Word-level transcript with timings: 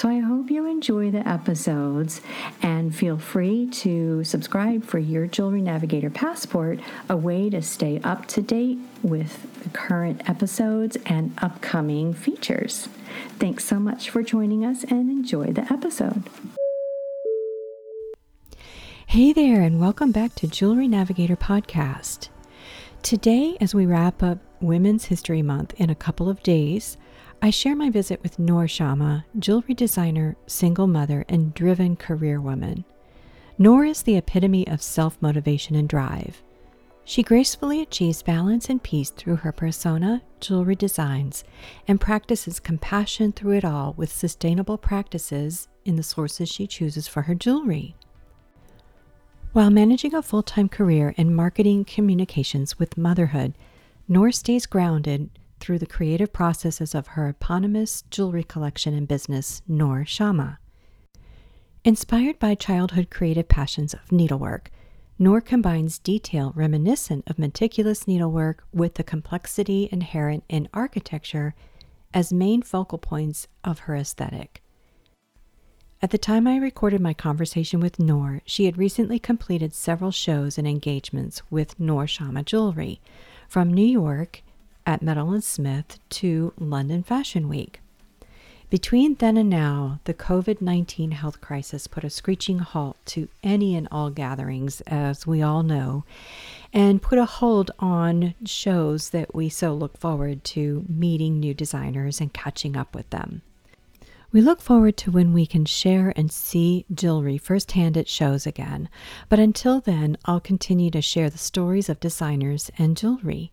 So 0.00 0.08
I 0.08 0.20
hope 0.20 0.50
you 0.50 0.64
enjoy 0.64 1.10
the 1.10 1.28
episodes 1.28 2.22
and 2.62 2.96
feel 2.96 3.18
free 3.18 3.66
to 3.66 4.24
subscribe 4.24 4.82
for 4.82 4.98
your 4.98 5.26
Jewelry 5.26 5.60
Navigator 5.60 6.08
Passport, 6.08 6.80
a 7.10 7.18
way 7.18 7.50
to 7.50 7.60
stay 7.60 8.00
up 8.02 8.24
to 8.28 8.40
date 8.40 8.78
with 9.02 9.62
the 9.62 9.68
current 9.68 10.26
episodes 10.26 10.96
and 11.04 11.34
upcoming 11.42 12.14
features. 12.14 12.88
Thanks 13.38 13.66
so 13.66 13.78
much 13.78 14.08
for 14.08 14.22
joining 14.22 14.64
us 14.64 14.84
and 14.84 15.10
enjoy 15.10 15.52
the 15.52 15.70
episode. 15.70 16.22
Hey 19.06 19.34
there, 19.34 19.60
and 19.60 19.78
welcome 19.78 20.12
back 20.12 20.34
to 20.36 20.48
Jewelry 20.48 20.88
Navigator 20.88 21.36
Podcast. 21.36 22.30
Today, 23.02 23.58
as 23.60 23.74
we 23.74 23.84
wrap 23.84 24.22
up 24.22 24.38
Women's 24.62 25.04
History 25.04 25.42
Month 25.42 25.74
in 25.76 25.90
a 25.90 25.94
couple 25.94 26.30
of 26.30 26.42
days, 26.42 26.96
I 27.42 27.48
share 27.48 27.74
my 27.74 27.88
visit 27.88 28.22
with 28.22 28.38
Noor 28.38 28.66
Shamma, 28.66 29.24
jewelry 29.38 29.72
designer, 29.72 30.36
single 30.46 30.86
mother, 30.86 31.24
and 31.26 31.54
driven 31.54 31.96
career 31.96 32.38
woman. 32.38 32.84
Noor 33.56 33.86
is 33.86 34.02
the 34.02 34.18
epitome 34.18 34.66
of 34.68 34.82
self 34.82 35.16
motivation 35.22 35.74
and 35.74 35.88
drive. 35.88 36.42
She 37.02 37.22
gracefully 37.22 37.80
achieves 37.80 38.22
balance 38.22 38.68
and 38.68 38.82
peace 38.82 39.08
through 39.08 39.36
her 39.36 39.52
persona, 39.52 40.20
jewelry 40.40 40.76
designs, 40.76 41.42
and 41.88 41.98
practices 41.98 42.60
compassion 42.60 43.32
through 43.32 43.56
it 43.56 43.64
all 43.64 43.94
with 43.96 44.12
sustainable 44.12 44.76
practices 44.76 45.66
in 45.86 45.96
the 45.96 46.02
sources 46.02 46.50
she 46.50 46.66
chooses 46.66 47.08
for 47.08 47.22
her 47.22 47.34
jewelry. 47.34 47.96
While 49.54 49.70
managing 49.70 50.14
a 50.14 50.22
full 50.22 50.42
time 50.42 50.68
career 50.68 51.14
in 51.16 51.34
marketing 51.34 51.86
communications 51.86 52.78
with 52.78 52.98
motherhood, 52.98 53.54
Noor 54.08 54.30
stays 54.30 54.66
grounded 54.66 55.30
through 55.60 55.78
the 55.78 55.86
creative 55.86 56.32
processes 56.32 56.94
of 56.94 57.08
her 57.08 57.28
eponymous 57.28 58.02
jewelry 58.10 58.42
collection 58.42 58.94
and 58.94 59.06
business, 59.06 59.62
Noor 59.68 60.04
Shamma. 60.04 60.58
Inspired 61.84 62.38
by 62.38 62.54
childhood 62.54 63.10
creative 63.10 63.48
passions 63.48 63.94
of 63.94 64.10
needlework, 64.10 64.70
Noor 65.18 65.40
combines 65.40 65.98
detail 65.98 66.52
reminiscent 66.56 67.24
of 67.28 67.38
meticulous 67.38 68.08
needlework 68.08 68.64
with 68.72 68.94
the 68.94 69.04
complexity 69.04 69.88
inherent 69.92 70.44
in 70.48 70.68
architecture 70.72 71.54
as 72.12 72.32
main 72.32 72.62
focal 72.62 72.98
points 72.98 73.46
of 73.62 73.80
her 73.80 73.94
aesthetic. 73.94 74.62
At 76.02 76.10
the 76.10 76.18
time 76.18 76.46
I 76.46 76.56
recorded 76.56 77.02
my 77.02 77.12
conversation 77.12 77.80
with 77.80 77.98
Noor, 77.98 78.40
she 78.46 78.64
had 78.64 78.78
recently 78.78 79.18
completed 79.18 79.74
several 79.74 80.10
shows 80.10 80.56
and 80.56 80.66
engagements 80.66 81.42
with 81.50 81.78
Noor 81.78 82.06
Shamma 82.06 82.42
Jewelry 82.42 83.02
from 83.46 83.72
New 83.72 83.86
York 83.86 84.42
at 84.86 85.02
and 85.02 85.44
Smith 85.44 85.98
to 86.10 86.52
London 86.58 87.02
Fashion 87.02 87.48
Week. 87.48 87.80
Between 88.70 89.16
then 89.16 89.36
and 89.36 89.50
now, 89.50 89.98
the 90.04 90.14
COVID 90.14 90.60
19 90.60 91.10
health 91.10 91.40
crisis 91.40 91.88
put 91.88 92.04
a 92.04 92.10
screeching 92.10 92.60
halt 92.60 92.96
to 93.06 93.28
any 93.42 93.74
and 93.74 93.88
all 93.90 94.10
gatherings, 94.10 94.80
as 94.82 95.26
we 95.26 95.42
all 95.42 95.64
know, 95.64 96.04
and 96.72 97.02
put 97.02 97.18
a 97.18 97.24
hold 97.24 97.72
on 97.80 98.34
shows 98.44 99.10
that 99.10 99.34
we 99.34 99.48
so 99.48 99.74
look 99.74 99.98
forward 99.98 100.44
to 100.44 100.84
meeting 100.88 101.40
new 101.40 101.52
designers 101.52 102.20
and 102.20 102.32
catching 102.32 102.76
up 102.76 102.94
with 102.94 103.10
them. 103.10 103.42
We 104.30 104.40
look 104.40 104.60
forward 104.60 104.96
to 104.98 105.10
when 105.10 105.32
we 105.32 105.46
can 105.46 105.64
share 105.64 106.12
and 106.14 106.30
see 106.30 106.86
jewelry 106.94 107.38
firsthand 107.38 107.96
at 107.96 108.06
shows 108.06 108.46
again, 108.46 108.88
but 109.28 109.40
until 109.40 109.80
then, 109.80 110.16
I'll 110.26 110.38
continue 110.38 110.92
to 110.92 111.02
share 111.02 111.28
the 111.28 111.38
stories 111.38 111.88
of 111.88 111.98
designers 111.98 112.70
and 112.78 112.96
jewelry. 112.96 113.50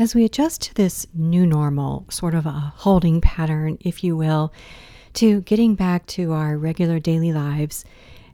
As 0.00 0.14
we 0.14 0.24
adjust 0.24 0.62
to 0.62 0.74
this 0.74 1.06
new 1.12 1.44
normal, 1.44 2.06
sort 2.08 2.34
of 2.34 2.46
a 2.46 2.72
holding 2.74 3.20
pattern, 3.20 3.76
if 3.82 4.02
you 4.02 4.16
will, 4.16 4.50
to 5.12 5.42
getting 5.42 5.74
back 5.74 6.06
to 6.06 6.32
our 6.32 6.56
regular 6.56 6.98
daily 6.98 7.34
lives, 7.34 7.84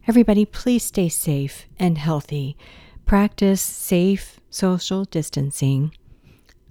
everybody 0.06 0.44
please 0.44 0.84
stay 0.84 1.08
safe 1.08 1.66
and 1.76 1.98
healthy. 1.98 2.56
Practice 3.04 3.60
safe 3.60 4.38
social 4.48 5.06
distancing. 5.06 5.92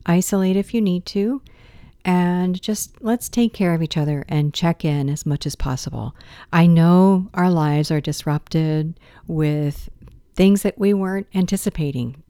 Isolate 0.06 0.56
if 0.56 0.74
you 0.74 0.80
need 0.80 1.06
to. 1.08 1.42
And 2.06 2.62
just 2.62 2.96
let's 3.02 3.28
take 3.28 3.54
care 3.54 3.74
of 3.74 3.84
each 3.84 3.98
other 3.98 4.24
and 4.30 4.54
check 4.54 4.86
in 4.86 5.10
as 5.10 5.26
much 5.26 5.46
as 5.46 5.58
possible. 5.58 6.16
I 6.54 6.68
know 6.68 7.30
our 7.34 7.50
lives 7.50 7.92
are 7.92 8.00
disrupted 8.00 8.98
with 9.28 9.90
things 10.36 10.62
that 10.62 10.80
we 10.80 10.94
weren't 10.94 11.28
anticipating 11.36 12.24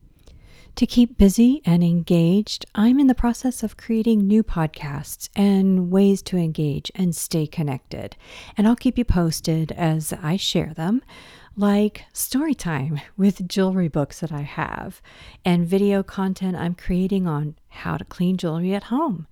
to 0.76 0.86
keep 0.86 1.18
busy 1.18 1.62
and 1.66 1.84
engaged, 1.84 2.66
I'm 2.76 3.00
in 3.00 3.08
the 3.08 3.16
process 3.16 3.64
of 3.64 3.78
creating 3.78 4.28
new 4.28 4.44
podcasts 4.44 5.30
and 5.36 5.90
ways 5.90 6.22
to 6.24 6.38
engage 6.38 6.92
and 6.96 7.16
stay 7.16 7.48
connected. 7.48 8.18
And 8.58 8.68
I'll 8.68 8.76
keep 8.76 8.98
you 8.98 9.06
posted 9.06 9.72
as 9.72 10.14
I 10.22 10.36
share 10.36 10.74
them, 10.74 11.02
like 11.56 12.04
story 12.12 12.54
time 12.54 13.00
with 13.18 13.48
jewelry 13.48 13.88
books 13.88 14.20
that 14.20 14.34
I 14.34 14.42
have, 14.42 15.02
and 15.46 15.66
video 15.66 16.04
content 16.04 16.58
I'm 16.58 16.76
creating 16.76 17.26
on 17.26 17.56
how 17.70 17.96
to 17.96 18.04
clean 18.04 18.36
jewelry 18.36 18.74
at 18.74 18.84
home, 18.84 19.28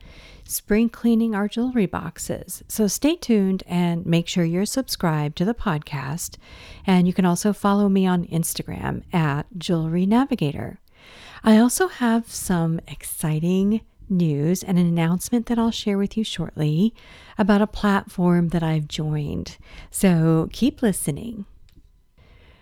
spring 0.45 0.87
cleaning 0.87 1.35
our 1.35 1.49
jewelry 1.49 1.87
boxes. 1.87 2.63
So 2.69 2.87
stay 2.87 3.17
tuned 3.17 3.63
and 3.67 4.05
make 4.05 4.29
sure 4.29 4.45
you're 4.45 4.65
subscribed 4.65 5.37
to 5.37 5.45
the 5.45 5.53
podcast. 5.53 6.37
And 6.87 7.05
you 7.05 7.13
can 7.13 7.25
also 7.25 7.51
follow 7.51 7.89
me 7.89 8.07
on 8.07 8.27
Instagram 8.27 9.03
at 9.13 9.45
Jewelry 9.57 10.05
Navigator. 10.05 10.79
I 11.45 11.57
also 11.57 11.87
have 11.89 12.31
some 12.31 12.79
exciting 12.87 13.81
news 14.07 14.63
and 14.63 14.79
an 14.79 14.85
announcement 14.85 15.47
that 15.47 15.59
I'll 15.59 15.71
share 15.71 15.97
with 15.97 16.15
you 16.15 16.23
shortly 16.23 16.93
about 17.37 17.61
a 17.61 17.67
platform 17.67 18.49
that 18.49 18.63
I've 18.63 18.87
joined. 18.87 19.57
So 19.91 20.47
keep 20.53 20.81
listening. 20.81 21.45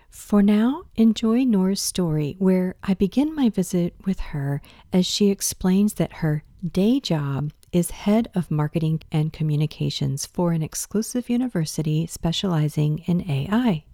For 0.09 0.41
now, 0.41 0.83
enjoy 0.95 1.43
Nora's 1.43 1.81
story, 1.81 2.35
where 2.39 2.75
I 2.83 2.95
begin 2.95 3.35
my 3.35 3.49
visit 3.49 3.93
with 4.03 4.19
her 4.19 4.61
as 4.91 5.05
she 5.05 5.29
explains 5.29 5.93
that 5.95 6.13
her 6.13 6.43
day 6.67 6.99
job 6.99 7.53
is 7.71 7.91
head 7.91 8.29
of 8.35 8.51
marketing 8.51 9.01
and 9.11 9.31
communications 9.31 10.25
for 10.25 10.51
an 10.53 10.63
exclusive 10.63 11.29
university 11.29 12.07
specializing 12.07 12.99
in 13.05 13.29
AI. 13.29 13.85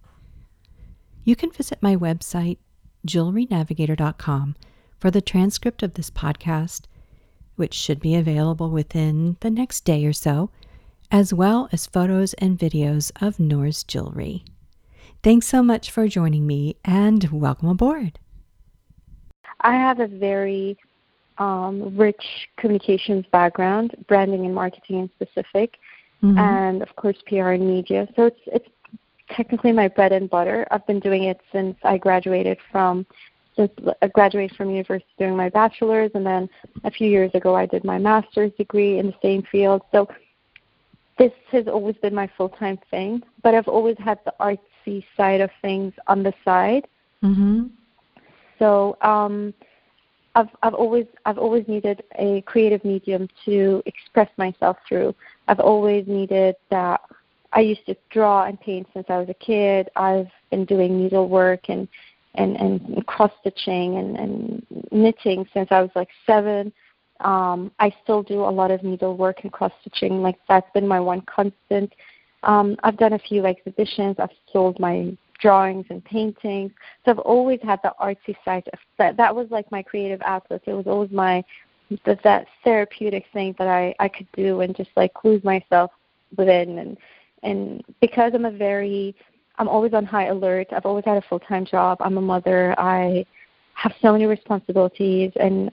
You 1.23 1.35
can 1.35 1.51
visit 1.51 1.83
my 1.83 1.95
website, 1.95 2.57
jewelrynavigator.com, 3.05 4.55
for 4.99 5.11
the 5.11 5.21
transcript 5.21 5.83
of 5.83 5.93
this 5.93 6.09
podcast, 6.09 6.83
which 7.55 7.73
should 7.73 7.99
be 7.99 8.15
available 8.15 8.69
within 8.69 9.37
the 9.41 9.49
next 9.49 9.81
day 9.81 10.05
or 10.05 10.13
so, 10.13 10.49
as 11.11 11.33
well 11.33 11.69
as 11.71 11.85
photos 11.85 12.33
and 12.35 12.59
videos 12.59 13.11
of 13.21 13.39
Noor's 13.39 13.83
jewelry. 13.83 14.43
Thanks 15.23 15.47
so 15.47 15.63
much 15.63 15.91
for 15.91 16.07
joining 16.07 16.45
me 16.45 16.75
and 16.85 17.23
welcome 17.31 17.69
aboard. 17.69 18.19
I 19.61 19.73
have 19.73 19.99
a 19.99 20.07
very 20.07 20.77
um, 21.37 21.95
rich 21.95 22.47
communications 22.57 23.25
background, 23.31 23.95
branding 24.07 24.45
and 24.45 24.53
marketing 24.53 24.99
in 24.99 25.09
specific, 25.15 25.77
mm-hmm. 26.23 26.37
and 26.37 26.81
of 26.81 26.95
course 26.95 27.17
PR 27.27 27.49
and 27.49 27.67
media. 27.67 28.07
So 28.15 28.25
it's 28.25 28.39
it's 28.47 28.69
technically 29.29 29.71
my 29.71 29.87
bread 29.87 30.11
and 30.11 30.29
butter. 30.29 30.67
I've 30.71 30.85
been 30.87 30.99
doing 30.99 31.23
it 31.23 31.41
since 31.51 31.75
I 31.83 31.97
graduated 31.97 32.57
from 32.71 33.05
since 33.57 33.71
I 34.01 34.07
graduated 34.07 34.55
from 34.55 34.69
university 34.69 35.09
doing 35.17 35.35
my 35.35 35.49
bachelor's, 35.49 36.11
and 36.13 36.25
then 36.25 36.49
a 36.83 36.91
few 36.91 37.09
years 37.09 37.31
ago 37.33 37.55
I 37.55 37.65
did 37.65 37.83
my 37.83 37.97
master's 37.97 38.53
degree 38.53 38.99
in 38.99 39.07
the 39.07 39.15
same 39.21 39.43
field. 39.51 39.81
So 39.91 40.07
this 41.17 41.31
has 41.51 41.67
always 41.67 41.95
been 41.97 42.13
my 42.13 42.29
full 42.37 42.49
time 42.49 42.79
thing, 42.91 43.23
but 43.43 43.55
I've 43.55 43.67
always 43.67 43.97
had 43.97 44.19
the 44.25 44.33
artsy 44.39 45.03
side 45.17 45.41
of 45.41 45.49
things 45.61 45.93
on 46.07 46.23
the 46.23 46.33
side. 46.45 46.87
Mhm. 47.23 47.71
So 48.59 48.97
um, 49.01 49.53
I've 50.35 50.49
I've 50.61 50.75
always 50.75 51.07
I've 51.25 51.39
always 51.39 51.67
needed 51.67 52.03
a 52.19 52.41
creative 52.41 52.85
medium 52.85 53.27
to 53.45 53.81
express 53.87 54.29
myself 54.37 54.77
through. 54.87 55.15
I've 55.47 55.59
always 55.59 56.07
needed 56.07 56.55
that. 56.69 57.01
I 57.53 57.61
used 57.61 57.85
to 57.87 57.95
draw 58.09 58.43
and 58.43 58.59
paint 58.59 58.87
since 58.93 59.05
I 59.09 59.17
was 59.17 59.29
a 59.29 59.33
kid. 59.33 59.89
I've 59.95 60.29
been 60.51 60.65
doing 60.65 61.01
needlework 61.01 61.69
and 61.69 61.87
and 62.37 62.55
and 62.57 63.05
cross 63.07 63.31
stitching 63.41 63.97
and 63.97 64.17
and 64.17 64.65
knitting 64.91 65.47
since 65.53 65.67
I 65.71 65.81
was 65.81 65.91
like 65.95 66.09
seven. 66.25 66.71
Um, 67.21 67.71
I 67.79 67.91
still 68.03 68.21
do 68.21 68.41
a 68.41 68.49
lot 68.49 68.69
of 68.69 68.83
needlework 68.83 69.43
and 69.43 69.51
cross 69.51 69.71
stitching. 69.81 70.21
Like 70.21 70.37
that's 70.47 70.69
been 70.73 70.87
my 70.87 70.99
one 70.99 71.21
constant. 71.21 71.93
Um, 72.43 72.77
I've 72.83 72.97
done 72.97 73.13
a 73.13 73.19
few 73.19 73.45
exhibitions. 73.45 74.17
I've 74.19 74.29
sold 74.53 74.79
my 74.79 75.17
drawings 75.39 75.85
and 75.89 76.03
paintings. 76.05 76.71
So 77.03 77.11
I've 77.11 77.19
always 77.19 77.59
had 77.63 77.79
the 77.83 77.93
artsy 77.99 78.35
side. 78.45 78.69
Of 78.71 78.79
that 78.97 79.17
that 79.17 79.35
was 79.35 79.47
like 79.49 79.69
my 79.71 79.81
creative 79.81 80.21
outlet. 80.23 80.61
It 80.65 80.73
was 80.73 80.87
always 80.87 81.11
my 81.11 81.43
that 82.05 82.21
that 82.23 82.47
therapeutic 82.63 83.25
thing 83.33 83.55
that 83.57 83.67
I 83.67 83.95
I 83.99 84.07
could 84.07 84.27
do 84.33 84.61
and 84.61 84.75
just 84.75 84.89
like 84.95 85.11
lose 85.23 85.43
myself 85.43 85.91
within 86.35 86.79
and 86.79 86.97
and 87.43 87.83
because 88.01 88.33
I'm 88.33 88.45
a 88.45 88.51
very 88.51 89.15
I'm 89.57 89.67
always 89.67 89.93
on 89.93 90.05
high 90.05 90.27
alert. 90.27 90.67
I've 90.71 90.85
always 90.85 91.05
had 91.05 91.17
a 91.17 91.27
full 91.27 91.39
time 91.39 91.65
job. 91.65 91.97
I'm 92.01 92.17
a 92.17 92.21
mother. 92.21 92.75
I 92.79 93.25
have 93.73 93.93
so 94.01 94.11
many 94.11 94.25
responsibilities, 94.25 95.31
and 95.39 95.71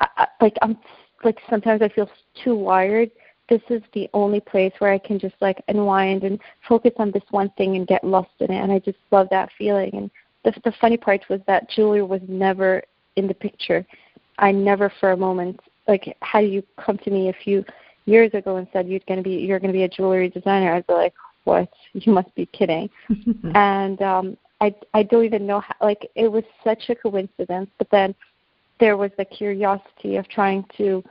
I, 0.00 0.26
like 0.40 0.56
I'm 0.62 0.78
like 1.24 1.38
sometimes 1.48 1.82
I 1.82 1.88
feel 1.88 2.08
too 2.42 2.54
wired. 2.54 3.10
This 3.48 3.62
is 3.70 3.82
the 3.94 4.08
only 4.12 4.40
place 4.40 4.72
where 4.78 4.92
I 4.92 4.98
can 4.98 5.18
just 5.18 5.36
like 5.40 5.62
unwind 5.68 6.24
and 6.24 6.40
focus 6.68 6.92
on 6.98 7.12
this 7.12 7.22
one 7.30 7.50
thing 7.56 7.76
and 7.76 7.86
get 7.86 8.02
lost 8.02 8.30
in 8.40 8.50
it. 8.50 8.60
And 8.62 8.72
I 8.72 8.80
just 8.80 8.98
love 9.10 9.28
that 9.30 9.50
feeling. 9.56 9.90
And 9.94 10.10
the 10.44 10.52
the 10.64 10.72
funny 10.80 10.96
part 10.96 11.24
was 11.28 11.40
that 11.46 11.70
jewelry 11.70 12.02
was 12.02 12.20
never 12.28 12.82
in 13.16 13.26
the 13.28 13.34
picture. 13.34 13.86
I 14.38 14.52
never 14.52 14.92
for 15.00 15.12
a 15.12 15.16
moment 15.16 15.60
like 15.88 16.16
had 16.22 16.40
you 16.40 16.62
come 16.78 16.98
to 16.98 17.10
me 17.10 17.28
a 17.28 17.32
few 17.44 17.64
years 18.06 18.32
ago 18.34 18.56
and 18.56 18.66
said 18.72 18.88
you're 18.88 19.00
to 19.00 19.22
be 19.22 19.32
you're 19.32 19.58
going 19.58 19.72
to 19.72 19.76
be 19.76 19.84
a 19.84 19.88
jewelry 19.88 20.28
designer, 20.28 20.74
I'd 20.74 20.86
be 20.86 20.92
like, 20.94 21.14
what? 21.46 21.68
You 21.94 22.12
must 22.12 22.34
be 22.34 22.46
kidding. 22.46 22.90
and 23.54 24.02
um, 24.02 24.36
I 24.60 24.74
I 24.92 25.02
don't 25.02 25.24
even 25.24 25.46
know 25.46 25.60
how. 25.60 25.74
Like 25.80 26.10
it 26.14 26.30
was 26.30 26.44
such 26.62 26.90
a 26.90 26.94
coincidence, 26.94 27.70
but 27.78 27.88
then 27.90 28.14
there 28.78 28.96
was 28.96 29.10
the 29.16 29.24
curiosity 29.24 30.16
of 30.16 30.28
trying 30.28 30.64
to 30.76 31.02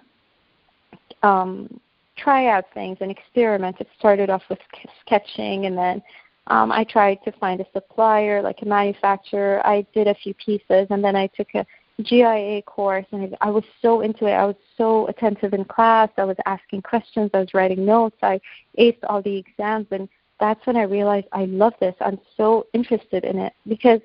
um, 1.24 1.80
try 2.18 2.48
out 2.48 2.66
things 2.74 2.98
and 3.02 3.10
experiment. 3.10 3.78
It 3.80 3.88
started 3.98 4.30
off 4.30 4.44
with 4.50 4.60
sketching, 5.02 5.66
and 5.66 5.76
then 5.76 6.04
um, 6.48 6.72
I 6.72 6.84
tried 6.84 7.20
to 7.26 7.32
find 7.34 7.60
a 7.62 7.66
supplier, 7.74 8.42
like 8.42 8.62
a 8.62 8.66
manufacturer. 8.66 9.66
I 9.66 9.86
did 9.94 10.08
a 10.08 10.16
few 10.16 10.34
pieces, 10.36 10.88
and 10.90 11.04
then 11.04 11.16
I 11.16 11.28
took 11.28 11.48
a 11.56 11.66
GIA 12.04 12.62
course, 12.64 13.06
and 13.12 13.36
I 13.42 13.50
was 13.50 13.64
so 13.82 14.02
into 14.02 14.26
it. 14.26 14.34
I 14.34 14.46
was 14.46 14.56
so 14.78 15.08
attentive 15.08 15.54
in 15.54 15.66
class. 15.66 16.10
I 16.18 16.26
was 16.26 16.38
asking 16.46 16.82
questions. 16.82 17.32
I 17.34 17.40
was 17.40 17.54
writing 17.54 17.86
notes. 17.86 18.18
I 18.22 18.40
aced 18.78 19.00
all 19.08 19.22
the 19.22 19.38
exams, 19.38 19.88
and 19.92 20.10
that's 20.40 20.66
when 20.66 20.78
I 20.78 20.84
realized 20.84 21.28
I 21.32 21.46
love 21.46 21.74
this. 21.80 21.96
I'm 22.02 22.20
so 22.38 22.68
interested 22.74 23.24
in 23.24 23.38
it 23.38 23.54
because, 23.68 24.02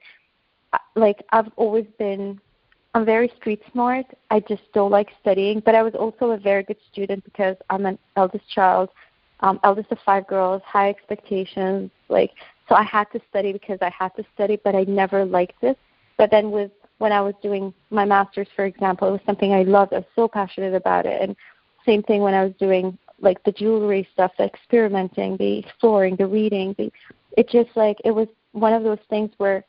uh, 0.72 0.78
like, 0.96 1.24
I've 1.30 1.50
always 1.56 1.86
been. 1.98 2.40
I'm 2.92 3.04
very 3.04 3.32
street 3.36 3.62
smart. 3.70 4.06
I 4.32 4.40
just 4.40 4.62
don't 4.74 4.90
like 4.90 5.10
studying, 5.20 5.60
but 5.60 5.76
I 5.76 5.82
was 5.82 5.94
also 5.94 6.32
a 6.32 6.36
very 6.36 6.64
good 6.64 6.78
student 6.90 7.22
because 7.22 7.54
I'm 7.70 7.86
an 7.86 7.96
eldest 8.16 8.48
child, 8.50 8.88
um, 9.40 9.60
eldest 9.62 9.92
of 9.92 9.98
five 10.04 10.26
girls, 10.26 10.60
high 10.66 10.90
expectations. 10.90 11.92
Like, 12.08 12.32
so 12.68 12.74
I 12.74 12.82
had 12.82 13.04
to 13.12 13.20
study 13.30 13.52
because 13.52 13.78
I 13.80 13.90
had 13.90 14.08
to 14.16 14.24
study, 14.34 14.58
but 14.64 14.74
I 14.74 14.82
never 14.84 15.24
liked 15.24 15.62
it. 15.62 15.78
But 16.18 16.32
then 16.32 16.50
with 16.50 16.72
when 16.98 17.12
I 17.12 17.20
was 17.20 17.34
doing 17.42 17.72
my 17.90 18.04
master's, 18.04 18.48
for 18.54 18.64
example, 18.64 19.08
it 19.08 19.12
was 19.12 19.20
something 19.24 19.52
I 19.52 19.62
loved. 19.62 19.92
I 19.92 19.98
was 19.98 20.04
so 20.16 20.28
passionate 20.28 20.74
about 20.74 21.06
it. 21.06 21.22
And 21.22 21.36
same 21.86 22.02
thing 22.02 22.22
when 22.22 22.34
I 22.34 22.44
was 22.44 22.52
doing 22.58 22.98
like 23.20 23.42
the 23.44 23.52
jewelry 23.52 24.08
stuff, 24.12 24.32
the 24.38 24.44
experimenting, 24.44 25.36
the 25.36 25.58
exploring, 25.58 26.16
the 26.16 26.26
reading. 26.26 26.74
The, 26.78 26.90
it 27.36 27.48
just 27.48 27.70
like 27.76 27.98
it 28.04 28.10
was 28.10 28.28
one 28.52 28.72
of 28.72 28.82
those 28.82 28.98
things 29.08 29.30
where 29.38 29.64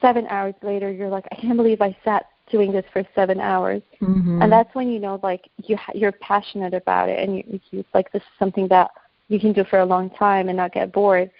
seven 0.00 0.26
hours 0.28 0.54
later 0.62 0.90
you're 0.90 1.08
like, 1.08 1.26
I 1.32 1.36
can't 1.36 1.56
believe 1.56 1.80
I 1.80 1.96
sat 2.04 2.26
doing 2.50 2.72
this 2.72 2.84
for 2.92 3.02
seven 3.14 3.40
hours. 3.40 3.82
Mm-hmm. 4.00 4.42
And 4.42 4.52
that's 4.52 4.74
when 4.74 4.88
you 4.88 4.98
know 4.98 5.18
like 5.22 5.48
you 5.62 5.76
you're 5.94 6.12
passionate 6.12 6.74
about 6.74 7.08
it 7.08 7.26
and 7.26 7.36
you, 7.36 7.60
you 7.70 7.84
like 7.94 8.10
this 8.12 8.22
is 8.22 8.28
something 8.38 8.68
that 8.68 8.90
you 9.28 9.40
can 9.40 9.52
do 9.52 9.64
for 9.64 9.80
a 9.80 9.86
long 9.86 10.10
time 10.10 10.48
and 10.48 10.56
not 10.56 10.72
get 10.72 10.92
bored. 10.92 11.30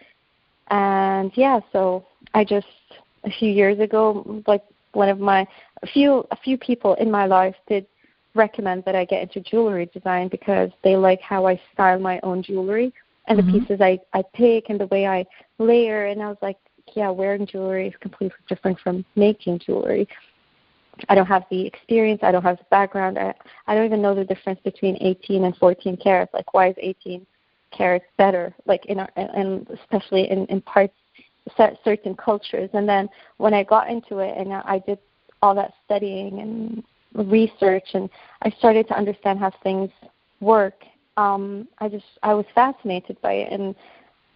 And 0.68 1.30
yeah, 1.34 1.60
so 1.72 2.06
I 2.32 2.44
just 2.44 2.66
a 3.24 3.30
few 3.30 3.50
years 3.50 3.78
ago, 3.80 4.42
like 4.46 4.62
one 4.92 5.08
of 5.08 5.18
my 5.18 5.46
a 5.82 5.86
few 5.86 6.26
a 6.30 6.36
few 6.36 6.56
people 6.56 6.94
in 6.94 7.10
my 7.10 7.26
life 7.26 7.54
did 7.68 7.86
recommend 8.34 8.84
that 8.84 8.96
I 8.96 9.04
get 9.04 9.22
into 9.22 9.40
jewelry 9.40 9.86
design 9.86 10.28
because 10.28 10.70
they 10.82 10.96
like 10.96 11.20
how 11.20 11.46
I 11.46 11.60
style 11.72 11.98
my 11.98 12.20
own 12.22 12.42
jewelry 12.42 12.92
and 13.26 13.38
mm-hmm. 13.38 13.52
the 13.52 13.60
pieces 13.60 13.80
I 13.80 13.98
I 14.12 14.22
pick 14.34 14.70
and 14.70 14.80
the 14.80 14.86
way 14.88 15.06
I 15.06 15.24
layer. 15.58 16.06
And 16.06 16.22
I 16.22 16.28
was 16.28 16.38
like 16.42 16.58
yeah 16.94 17.10
wearing 17.10 17.46
jewelry 17.46 17.88
is 17.88 17.94
completely 18.00 18.36
different 18.48 18.78
from 18.80 19.04
making 19.16 19.60
jewelry. 19.60 20.08
I 21.08 21.14
don't 21.14 21.26
have 21.26 21.44
the 21.50 21.66
experience. 21.66 22.20
I 22.22 22.30
don't 22.30 22.42
have 22.42 22.58
the 22.58 22.66
background. 22.70 23.18
I 23.18 23.34
I 23.66 23.74
don't 23.74 23.86
even 23.86 24.02
know 24.02 24.14
the 24.14 24.24
difference 24.24 24.60
between 24.64 24.96
18 25.00 25.44
and 25.44 25.56
14 25.56 25.96
carats. 25.96 26.34
Like 26.34 26.52
why 26.54 26.68
is 26.68 26.76
18 26.78 27.26
carats 27.70 28.06
better? 28.16 28.54
Like 28.66 28.86
in 28.86 29.00
our 29.00 29.10
and 29.16 29.66
especially 29.70 30.30
in 30.30 30.46
in 30.46 30.60
parts 30.62 30.94
certain 31.84 32.14
cultures. 32.16 32.70
And 32.72 32.88
then 32.88 33.08
when 33.36 33.54
I 33.54 33.62
got 33.64 33.90
into 33.90 34.18
it 34.18 34.36
and 34.36 34.52
I 34.52 34.82
did 34.86 34.98
all 35.42 35.54
that 35.54 35.74
studying 35.84 36.40
and 36.40 36.82
research 37.14 37.88
and 37.94 38.10
I 38.42 38.50
started 38.50 38.88
to 38.88 38.96
understand 38.96 39.38
how 39.38 39.52
things 39.62 39.90
work, 40.40 40.84
um, 41.16 41.68
I 41.78 41.88
just 41.88 42.04
I 42.22 42.34
was 42.34 42.44
fascinated 42.54 43.20
by 43.22 43.32
it 43.34 43.52
and 43.52 43.74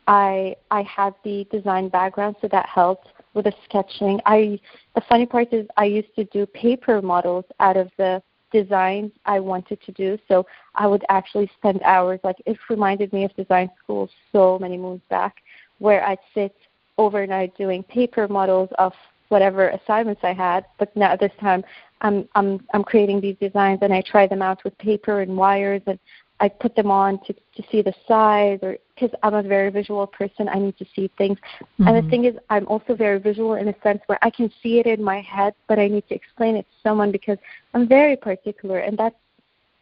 I 0.06 0.56
I 0.70 0.82
had 0.82 1.14
the 1.24 1.46
design 1.50 1.88
background 1.88 2.36
so 2.40 2.48
that 2.48 2.66
helped 2.66 3.08
with 3.34 3.44
the 3.44 3.52
sketching. 3.64 4.20
I 4.26 4.58
the 4.94 5.02
funny 5.08 5.26
part 5.26 5.52
is 5.52 5.66
I 5.76 5.84
used 5.84 6.14
to 6.16 6.24
do 6.24 6.46
paper 6.46 7.02
models 7.02 7.44
out 7.60 7.76
of 7.76 7.90
the 7.98 8.22
designs 8.52 9.12
I 9.26 9.40
wanted 9.40 9.80
to 9.82 9.92
do. 9.92 10.18
So 10.28 10.46
I 10.74 10.86
would 10.86 11.04
actually 11.08 11.50
spend 11.58 11.82
hours 11.82 12.20
like 12.24 12.36
it 12.46 12.56
reminded 12.70 13.12
me 13.12 13.24
of 13.24 13.34
design 13.36 13.70
school 13.82 14.08
so 14.32 14.58
many 14.58 14.78
moons 14.78 15.02
back 15.10 15.36
where 15.78 16.04
I'd 16.04 16.18
sit 16.34 16.54
overnight 16.96 17.56
doing 17.56 17.82
paper 17.84 18.26
models 18.26 18.70
of 18.78 18.92
whatever 19.28 19.68
assignments 19.68 20.22
I 20.24 20.32
had, 20.32 20.64
but 20.78 20.94
now 20.96 21.14
this 21.14 21.32
time 21.40 21.62
I'm 22.00 22.28
I'm 22.34 22.64
I'm 22.72 22.84
creating 22.84 23.20
these 23.20 23.36
designs 23.40 23.80
and 23.82 23.92
I 23.92 24.02
try 24.02 24.26
them 24.26 24.42
out 24.42 24.62
with 24.64 24.76
paper 24.78 25.20
and 25.20 25.36
wires 25.36 25.82
and 25.86 25.98
I 26.40 26.48
put 26.48 26.76
them 26.76 26.90
on 26.90 27.18
to 27.24 27.32
to 27.32 27.62
see 27.70 27.82
the 27.82 27.94
size 28.06 28.60
or 28.62 28.78
because 28.94 29.16
I'm 29.22 29.34
a 29.34 29.42
very 29.42 29.70
visual 29.70 30.06
person, 30.06 30.48
I 30.48 30.58
need 30.58 30.76
to 30.78 30.86
see 30.94 31.10
things. 31.18 31.38
Mm-hmm. 31.38 31.86
And 31.86 31.96
the 31.96 32.00
mm-hmm. 32.00 32.10
thing 32.10 32.24
is, 32.24 32.34
I'm 32.50 32.66
also 32.66 32.94
very 32.94 33.18
visual 33.18 33.54
in 33.54 33.68
a 33.68 33.74
sense 33.82 34.00
where 34.06 34.18
I 34.22 34.30
can 34.30 34.50
see 34.62 34.80
it 34.80 34.86
in 34.86 35.02
my 35.02 35.20
head, 35.20 35.54
but 35.68 35.78
I 35.78 35.86
need 35.86 36.08
to 36.08 36.14
explain 36.14 36.56
it 36.56 36.62
to 36.62 36.76
someone 36.82 37.12
because 37.12 37.38
I'm 37.74 37.86
very 37.86 38.16
particular, 38.16 38.78
and 38.78 38.98
that's 38.98 39.14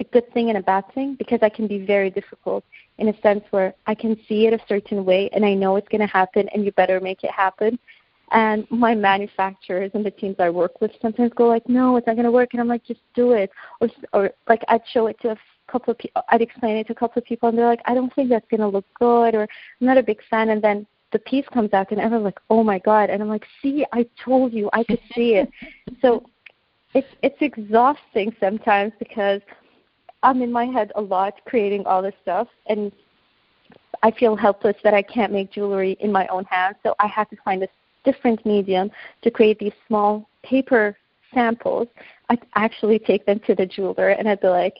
a 0.00 0.04
good 0.04 0.30
thing 0.32 0.50
and 0.50 0.58
a 0.58 0.62
bad 0.62 0.85
thing 0.94 1.14
because 1.14 1.38
I 1.42 1.49
can 1.49 1.66
be 1.66 1.85
very 1.85 2.11
difficult 2.11 2.64
in 2.99 3.08
a 3.08 3.20
sense 3.20 3.44
where 3.50 3.75
I 3.87 3.94
can 3.94 4.16
see 4.28 4.46
it 4.46 4.52
a 4.52 4.61
certain 4.68 5.04
way 5.04 5.30
and 5.32 5.44
I 5.44 5.54
know 5.54 5.76
it's 5.76 5.88
going 5.88 6.02
to 6.02 6.06
happen 6.06 6.49
and 6.52 6.64
you 6.64 6.73
better 6.73 7.00
make 7.00 7.25
it 7.25 7.30
happen. 7.30 7.78
And 8.33 8.66
my 8.71 8.95
manufacturers 8.95 9.90
and 9.95 10.04
the 10.04 10.11
teams 10.11 10.37
I 10.38 10.50
work 10.50 10.80
with 10.80 10.90
sometimes 11.00 11.33
go 11.37 11.47
like, 11.47 11.68
no, 11.68 11.97
it's 11.97 12.06
not 12.06 12.16
going 12.16 12.25
to 12.25 12.33
work. 12.33 12.50
And 12.52 12.61
I'm 12.61 12.68
like, 12.68 12.85
just 12.85 13.00
do 13.14 13.33
it. 13.33 13.50
Or, 13.80 13.88
or 14.12 14.30
like 14.49 14.62
I'd 14.68 14.83
show 14.92 15.06
it 15.06 15.16
to 15.23 15.30
a 15.30 15.37
couple 15.71 15.92
of 15.92 15.99
people, 15.99 16.23
I'd 16.28 16.42
explain 16.42 16.76
it 16.76 16.87
to 16.88 16.92
a 16.92 16.97
couple 16.97 17.21
of 17.21 17.26
people 17.26 17.49
and 17.49 17.56
they're 17.56 17.68
like, 17.68 17.83
I 17.85 17.95
don't 17.95 18.12
think 18.14 18.28
that's 18.28 18.47
going 18.50 18.61
to 18.61 18.68
look 18.68 18.87
good 18.99 19.35
or 19.35 19.42
I'm 19.42 19.87
not 19.87 19.99
a 19.99 20.02
big 20.02 20.21
fan. 20.28 20.50
And 20.50 20.61
then 20.61 20.87
the 21.12 21.21
piece 21.21 21.47
comes 21.54 21.73
out 21.73 21.92
and 21.92 22.00
everyone's 22.00 22.25
like, 22.25 22.40
oh 22.50 22.64
my 22.64 22.80
God. 22.80 23.11
And 23.11 23.23
I'm 23.23 23.28
like, 23.28 23.47
see, 23.62 23.87
I 23.92 24.06
told 24.25 24.52
you 24.52 24.68
I 24.73 24.83
could 24.83 25.00
see 25.14 25.35
it. 25.35 25.49
so 26.02 26.25
it's, 26.95 27.09
it's 27.23 27.37
exhausting 27.40 28.35
sometimes 28.40 28.92
because– 28.99 29.40
I'm 30.26 30.42
in 30.42 30.50
my 30.50 30.64
head 30.64 30.90
a 30.97 31.00
lot 31.00 31.35
creating 31.45 31.87
all 31.87 32.02
this 32.02 32.14
stuff 32.23 32.49
and 32.66 32.90
I 34.02 34.11
feel 34.11 34.35
helpless 34.35 34.76
that 34.83 34.92
I 34.92 35.02
can't 35.02 35.33
make 35.33 35.52
jewelry 35.52 35.97
in 36.00 36.11
my 36.11 36.26
own 36.26 36.45
hands. 36.45 36.76
So 36.83 36.95
I 36.99 37.06
have 37.06 37.30
to 37.30 37.37
find 37.45 37.62
a 37.62 37.68
different 38.06 38.44
medium 38.46 38.90
to 39.22 39.30
create 39.30 39.58
these 39.58 39.76
small 39.86 40.26
paper 40.42 40.96
samples. 41.34 41.88
I'd 42.30 42.46
actually 42.54 42.98
take 42.98 43.26
them 43.26 43.40
to 43.46 43.54
the 43.54 43.66
jeweler 43.66 44.10
and 44.10 44.26
I'd 44.26 44.40
be 44.40 44.48
like, 44.48 44.76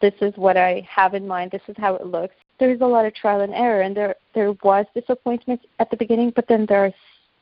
this 0.00 0.14
is 0.20 0.32
what 0.36 0.56
I 0.56 0.86
have 0.90 1.14
in 1.14 1.26
mind. 1.26 1.50
This 1.52 1.62
is 1.68 1.76
how 1.78 1.94
it 1.94 2.06
looks. 2.06 2.34
There's 2.58 2.80
a 2.80 2.86
lot 2.86 3.06
of 3.06 3.14
trial 3.14 3.40
and 3.40 3.54
error, 3.54 3.82
and 3.82 3.96
there 3.96 4.14
there 4.34 4.52
was 4.62 4.86
disappointment 4.94 5.60
at 5.78 5.90
the 5.90 5.96
beginning, 5.96 6.32
but 6.34 6.46
then 6.48 6.66
there 6.68 6.84
are 6.84 6.92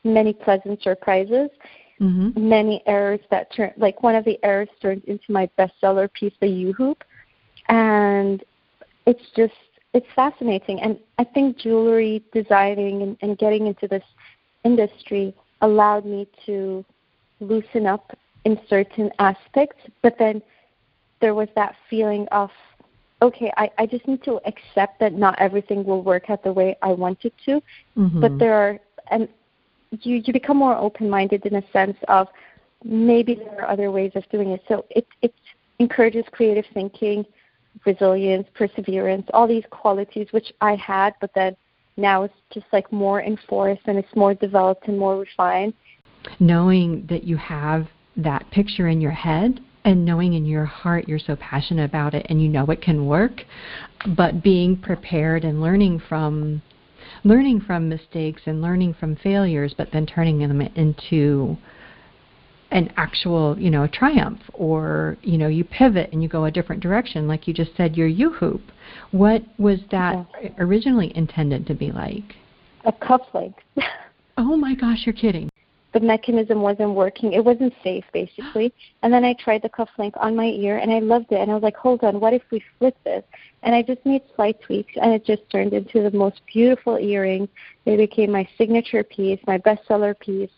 many 0.03 0.33
pleasant 0.33 0.81
surprises. 0.81 1.49
Mm-hmm. 2.01 2.49
Many 2.49 2.83
errors 2.85 3.19
that 3.29 3.53
turn 3.55 3.71
like 3.77 4.01
one 4.03 4.15
of 4.15 4.25
the 4.25 4.39
errors 4.43 4.69
turned 4.81 5.03
into 5.05 5.31
my 5.31 5.49
bestseller 5.57 6.11
piece, 6.13 6.33
the 6.41 6.47
U 6.47 6.73
hoop, 6.73 7.03
and 7.69 8.43
it's 9.05 9.23
just 9.35 9.53
it's 9.93 10.07
fascinating, 10.15 10.81
and 10.81 10.97
I 11.19 11.23
think 11.23 11.57
jewelry 11.57 12.23
designing 12.33 13.03
and, 13.03 13.17
and 13.21 13.37
getting 13.37 13.67
into 13.67 13.87
this 13.87 14.03
industry 14.63 15.33
allowed 15.61 16.05
me 16.05 16.27
to 16.45 16.83
loosen 17.39 17.85
up 17.85 18.17
in 18.45 18.59
certain 18.69 19.09
aspects, 19.19 19.79
but 20.01 20.17
then 20.17 20.41
there 21.21 21.33
was 21.33 21.47
that 21.55 21.75
feeling 21.89 22.27
of 22.31 22.49
okay, 23.21 23.49
I, 23.55 23.71
I 23.77 23.85
just 23.85 24.05
need 24.05 24.21
to 24.25 24.41
accept 24.45 24.99
that 24.99 25.13
not 25.13 25.39
everything 25.39 25.85
will 25.85 26.03
work 26.03 26.29
out 26.29 26.43
the 26.43 26.51
way 26.51 26.75
I 26.81 26.89
want 26.89 27.19
it 27.23 27.33
to. 27.45 27.61
Mm-hmm. 27.97 28.19
But 28.19 28.37
there 28.37 28.53
are 28.53 28.79
and 29.11 29.29
you 30.01 30.21
you 30.25 30.33
become 30.33 30.57
more 30.57 30.75
open 30.75 31.09
minded 31.09 31.45
in 31.45 31.55
a 31.55 31.63
sense 31.71 31.97
of 32.09 32.27
maybe 32.83 33.35
there 33.35 33.61
are 33.61 33.69
other 33.69 33.91
ways 33.91 34.11
of 34.15 34.27
doing 34.29 34.49
it. 34.49 34.61
So 34.67 34.85
it 34.89 35.07
it 35.21 35.33
encourages 35.79 36.25
creative 36.31 36.65
thinking, 36.73 37.25
resilience, 37.85 38.47
perseverance, 38.53 39.27
all 39.33 39.47
these 39.47 39.63
qualities 39.69 40.27
which 40.31 40.51
I 40.61 40.75
had, 40.75 41.13
but 41.21 41.31
then 41.33 41.55
now 41.97 42.23
it's 42.23 42.33
just 42.53 42.65
like 42.71 42.91
more 42.91 43.21
enforced 43.21 43.81
and 43.85 43.97
it's 43.97 44.15
more 44.15 44.33
developed 44.33 44.87
and 44.87 44.97
more 44.97 45.19
refined. 45.19 45.73
Knowing 46.39 47.05
that 47.09 47.23
you 47.23 47.37
have 47.37 47.87
that 48.17 48.49
picture 48.51 48.87
in 48.87 49.01
your 49.01 49.11
head 49.11 49.59
and 49.85 50.05
knowing 50.05 50.33
in 50.33 50.45
your 50.45 50.65
heart 50.65 51.07
you're 51.07 51.19
so 51.19 51.35
passionate 51.35 51.83
about 51.83 52.13
it 52.13 52.25
and 52.29 52.41
you 52.41 52.47
know 52.47 52.65
it 52.65 52.81
can 52.81 53.05
work, 53.05 53.43
but 54.15 54.43
being 54.43 54.77
prepared 54.77 55.43
and 55.43 55.61
learning 55.61 56.01
from 56.07 56.61
learning 57.23 57.61
from 57.61 57.89
mistakes 57.89 58.41
and 58.45 58.61
learning 58.61 58.93
from 58.93 59.15
failures, 59.17 59.73
but 59.77 59.89
then 59.91 60.05
turning 60.05 60.39
them 60.39 60.61
into 60.61 61.57
an 62.73 62.91
actual, 62.97 63.57
you 63.57 63.69
know, 63.69 63.87
triumph 63.87 64.41
or, 64.53 65.15
you 65.21 65.37
know, 65.37 65.47
you 65.47 65.63
pivot 65.63 66.11
and 66.11 66.21
you 66.23 66.27
go 66.27 66.45
a 66.45 66.51
different 66.51 66.81
direction 66.81 67.27
like 67.27 67.47
you 67.47 67.53
just 67.53 67.75
said 67.77 67.95
your 67.95 68.07
U-hoop. 68.07 68.61
What 69.11 69.43
was 69.59 69.79
that 69.91 70.25
yeah. 70.41 70.49
originally 70.57 71.15
intended 71.15 71.67
to 71.67 71.75
be 71.75 71.91
like? 71.91 72.35
A 72.85 72.91
cufflink. 72.91 73.53
oh 74.37 74.57
my 74.57 74.73
gosh, 74.73 75.03
you're 75.05 75.13
kidding 75.13 75.49
the 75.93 75.99
mechanism 75.99 76.61
wasn't 76.61 76.89
working. 76.95 77.33
It 77.33 77.45
wasn't 77.45 77.73
safe, 77.83 78.03
basically. 78.11 78.73
And 79.03 79.13
then 79.13 79.25
I 79.25 79.33
tried 79.33 79.61
the 79.61 79.69
cufflink 79.69 80.13
on 80.15 80.35
my 80.35 80.45
ear, 80.45 80.77
and 80.77 80.91
I 80.91 80.99
loved 80.99 81.31
it. 81.31 81.39
And 81.39 81.51
I 81.51 81.53
was 81.53 81.61
like, 81.63 81.75
hold 81.75 82.03
on, 82.03 82.19
what 82.21 82.33
if 82.33 82.41
we 82.51 82.63
flip 82.79 82.95
this? 83.03 83.23
And 83.61 83.75
I 83.75 83.81
just 83.81 84.05
made 84.05 84.21
slight 84.35 84.61
tweaks, 84.61 84.93
and 85.01 85.13
it 85.13 85.25
just 85.25 85.41
turned 85.51 85.73
into 85.73 86.01
the 86.01 86.17
most 86.17 86.41
beautiful 86.51 86.97
earring. 86.97 87.49
They 87.85 87.97
became 87.97 88.31
my 88.31 88.47
signature 88.57 89.03
piece, 89.03 89.39
my 89.45 89.57
bestseller 89.57 90.17
piece. 90.19 90.49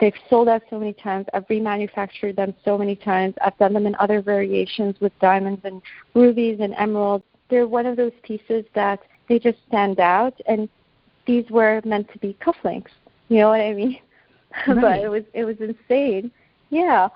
They've 0.00 0.14
sold 0.30 0.48
out 0.48 0.62
so 0.70 0.78
many 0.78 0.94
times. 0.94 1.26
I've 1.34 1.46
remanufactured 1.48 2.36
them 2.36 2.54
so 2.64 2.78
many 2.78 2.96
times. 2.96 3.34
I've 3.44 3.56
done 3.58 3.72
them 3.72 3.86
in 3.86 3.94
other 3.96 4.22
variations 4.22 4.96
with 5.00 5.12
diamonds 5.20 5.60
and 5.64 5.82
rubies 6.14 6.58
and 6.60 6.74
emeralds. 6.78 7.24
They're 7.50 7.66
one 7.66 7.86
of 7.86 7.96
those 7.96 8.12
pieces 8.22 8.64
that 8.74 9.00
they 9.28 9.38
just 9.38 9.58
stand 9.68 10.00
out, 10.00 10.34
and 10.46 10.68
these 11.26 11.44
were 11.50 11.80
meant 11.84 12.10
to 12.12 12.18
be 12.18 12.36
cufflinks. 12.40 12.90
You 13.28 13.38
know 13.38 13.48
what 13.48 13.60
I 13.60 13.72
mean? 13.74 13.98
Right. 14.68 14.82
but 14.82 14.98
it 14.98 15.08
was 15.08 15.22
it 15.32 15.44
was 15.44 15.56
insane. 15.60 16.30
Yeah. 16.68 17.08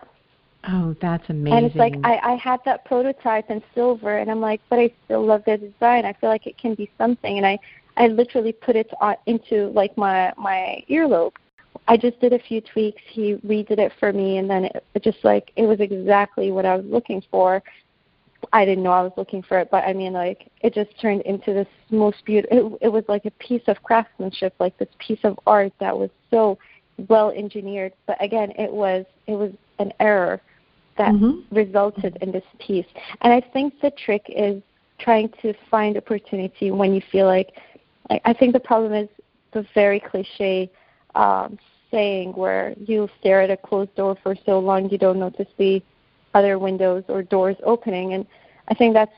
Oh, 0.68 0.96
that's 1.02 1.28
amazing. 1.28 1.52
And 1.58 1.66
it's 1.66 1.76
like 1.76 1.94
I, 2.02 2.32
I 2.32 2.34
had 2.36 2.60
that 2.64 2.86
prototype 2.86 3.50
in 3.50 3.62
silver 3.74 4.16
and 4.16 4.30
I'm 4.30 4.40
like, 4.40 4.62
but 4.70 4.78
I 4.78 4.90
still 5.04 5.22
love 5.22 5.42
the 5.44 5.58
design. 5.58 6.06
I 6.06 6.14
feel 6.14 6.30
like 6.30 6.46
it 6.46 6.56
can 6.56 6.74
be 6.74 6.90
something 6.96 7.36
and 7.36 7.46
I 7.46 7.58
I 7.98 8.08
literally 8.08 8.52
put 8.52 8.74
it 8.74 8.90
on, 9.02 9.16
into 9.26 9.68
like 9.74 9.94
my 9.98 10.32
my 10.38 10.82
earlobe. 10.88 11.34
I 11.88 11.96
just 11.96 12.20
did 12.20 12.32
a 12.32 12.38
few 12.38 12.60
tweaks. 12.60 13.02
He 13.08 13.34
redid 13.46 13.78
it 13.78 13.92
for 13.98 14.12
me 14.12 14.38
and 14.38 14.50
then 14.50 14.64
it, 14.64 14.84
it 14.94 15.02
just 15.02 15.18
like 15.22 15.52
it 15.56 15.62
was 15.62 15.80
exactly 15.80 16.50
what 16.50 16.66
I 16.66 16.76
was 16.76 16.86
looking 16.86 17.22
for. 17.30 17.62
I 18.52 18.64
didn't 18.64 18.84
know 18.84 18.92
I 18.92 19.02
was 19.02 19.12
looking 19.16 19.42
for 19.42 19.58
it, 19.58 19.68
but 19.70 19.84
I 19.84 19.92
mean, 19.92 20.12
like 20.12 20.50
it 20.60 20.74
just 20.74 20.90
turned 21.00 21.22
into 21.22 21.52
this 21.52 21.68
most 21.90 22.24
beautiful. 22.24 22.76
It, 22.80 22.86
it 22.86 22.88
was 22.88 23.04
like 23.08 23.24
a 23.24 23.30
piece 23.32 23.62
of 23.66 23.82
craftsmanship, 23.82 24.54
like 24.58 24.76
this 24.78 24.88
piece 24.98 25.18
of 25.24 25.38
art 25.46 25.72
that 25.80 25.96
was 25.96 26.10
so 26.30 26.58
well 27.08 27.30
engineered, 27.30 27.92
but 28.06 28.22
again, 28.22 28.52
it 28.58 28.72
was 28.72 29.04
it 29.26 29.34
was 29.34 29.52
an 29.78 29.92
error 30.00 30.40
that 30.98 31.12
mm-hmm. 31.12 31.54
resulted 31.54 32.16
in 32.22 32.32
this 32.32 32.44
piece. 32.58 32.86
And 33.20 33.32
I 33.32 33.40
think 33.52 33.74
the 33.80 33.90
trick 33.90 34.24
is 34.28 34.62
trying 34.98 35.30
to 35.42 35.52
find 35.70 35.96
opportunity 35.96 36.70
when 36.70 36.94
you 36.94 37.02
feel 37.12 37.26
like. 37.26 37.52
I, 38.08 38.20
I 38.26 38.32
think 38.32 38.52
the 38.52 38.60
problem 38.60 38.92
is 38.92 39.08
the 39.52 39.66
very 39.74 40.00
cliche 40.00 40.70
um, 41.14 41.58
saying 41.96 42.32
where 42.34 42.74
you 42.78 43.08
stare 43.18 43.40
at 43.40 43.50
a 43.50 43.56
closed 43.56 43.94
door 43.94 44.18
for 44.22 44.36
so 44.44 44.58
long 44.58 44.90
you 44.90 44.98
don't 44.98 45.18
notice 45.18 45.48
the 45.56 45.82
other 46.34 46.58
windows 46.58 47.02
or 47.08 47.22
doors 47.22 47.56
opening. 47.64 48.12
And 48.12 48.26
I 48.68 48.74
think 48.74 48.92
that's 48.92 49.14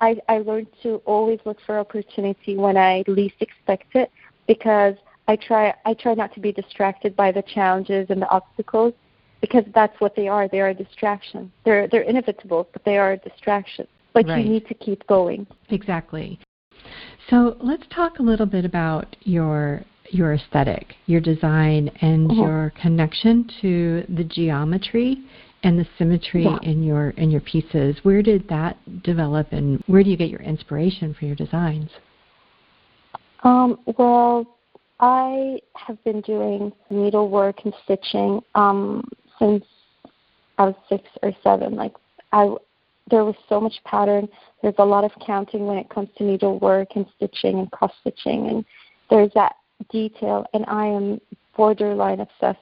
I, 0.00 0.16
I 0.30 0.38
learned 0.38 0.68
to 0.82 1.02
always 1.04 1.40
look 1.44 1.58
for 1.66 1.78
opportunity 1.78 2.56
when 2.56 2.78
I 2.78 3.04
least 3.06 3.34
expect 3.40 3.94
it 3.94 4.10
because 4.46 4.94
I 5.28 5.36
try 5.36 5.74
I 5.84 5.92
try 5.92 6.14
not 6.14 6.32
to 6.34 6.40
be 6.40 6.52
distracted 6.52 7.14
by 7.14 7.32
the 7.32 7.42
challenges 7.42 8.06
and 8.08 8.22
the 8.22 8.30
obstacles 8.30 8.94
because 9.42 9.64
that's 9.74 10.00
what 10.00 10.16
they 10.16 10.26
are. 10.26 10.48
They 10.48 10.60
are 10.60 10.70
a 10.70 10.74
distraction. 10.74 11.52
They're 11.66 11.86
they're 11.86 12.08
inevitable, 12.14 12.66
but 12.72 12.82
they 12.84 12.96
are 12.96 13.12
a 13.12 13.18
distraction. 13.18 13.86
But 14.14 14.26
right. 14.26 14.42
you 14.42 14.50
need 14.50 14.66
to 14.68 14.74
keep 14.74 15.06
going. 15.06 15.46
Exactly. 15.68 16.38
So 17.28 17.56
let's 17.60 17.84
talk 17.94 18.18
a 18.18 18.22
little 18.22 18.46
bit 18.46 18.64
about 18.64 19.16
your 19.20 19.84
your 20.12 20.34
aesthetic, 20.34 20.94
your 21.06 21.20
design, 21.20 21.90
and 22.00 22.28
mm-hmm. 22.28 22.40
your 22.40 22.72
connection 22.80 23.48
to 23.62 24.04
the 24.14 24.24
geometry 24.24 25.16
and 25.64 25.78
the 25.78 25.86
symmetry 25.96 26.44
yeah. 26.44 26.58
in 26.62 26.82
your 26.82 27.10
in 27.10 27.30
your 27.30 27.40
pieces. 27.40 27.96
Where 28.02 28.22
did 28.22 28.48
that 28.48 28.76
develop, 29.02 29.52
and 29.52 29.82
where 29.86 30.02
do 30.02 30.10
you 30.10 30.16
get 30.16 30.28
your 30.28 30.42
inspiration 30.42 31.14
for 31.14 31.24
your 31.24 31.36
designs? 31.36 31.90
Um, 33.42 33.78
well, 33.98 34.46
I 35.00 35.58
have 35.74 36.02
been 36.04 36.20
doing 36.20 36.72
needlework 36.90 37.64
and 37.64 37.74
stitching 37.84 38.40
um, 38.54 39.02
since 39.38 39.64
I 40.58 40.66
was 40.66 40.74
six 40.88 41.04
or 41.22 41.32
seven. 41.42 41.74
Like 41.74 41.92
I, 42.32 42.54
there 43.10 43.24
was 43.24 43.34
so 43.48 43.60
much 43.60 43.74
pattern. 43.84 44.28
There's 44.62 44.74
a 44.78 44.84
lot 44.84 45.04
of 45.04 45.10
counting 45.24 45.66
when 45.66 45.78
it 45.78 45.88
comes 45.88 46.08
to 46.18 46.24
needlework 46.24 46.88
and 46.96 47.06
stitching 47.16 47.60
and 47.60 47.70
cross 47.70 47.92
stitching, 48.00 48.48
and 48.48 48.64
there's 49.10 49.32
that 49.34 49.56
detail. 49.90 50.46
And 50.54 50.64
I 50.68 50.86
am 50.86 51.20
borderline 51.56 52.20
obsessed 52.20 52.58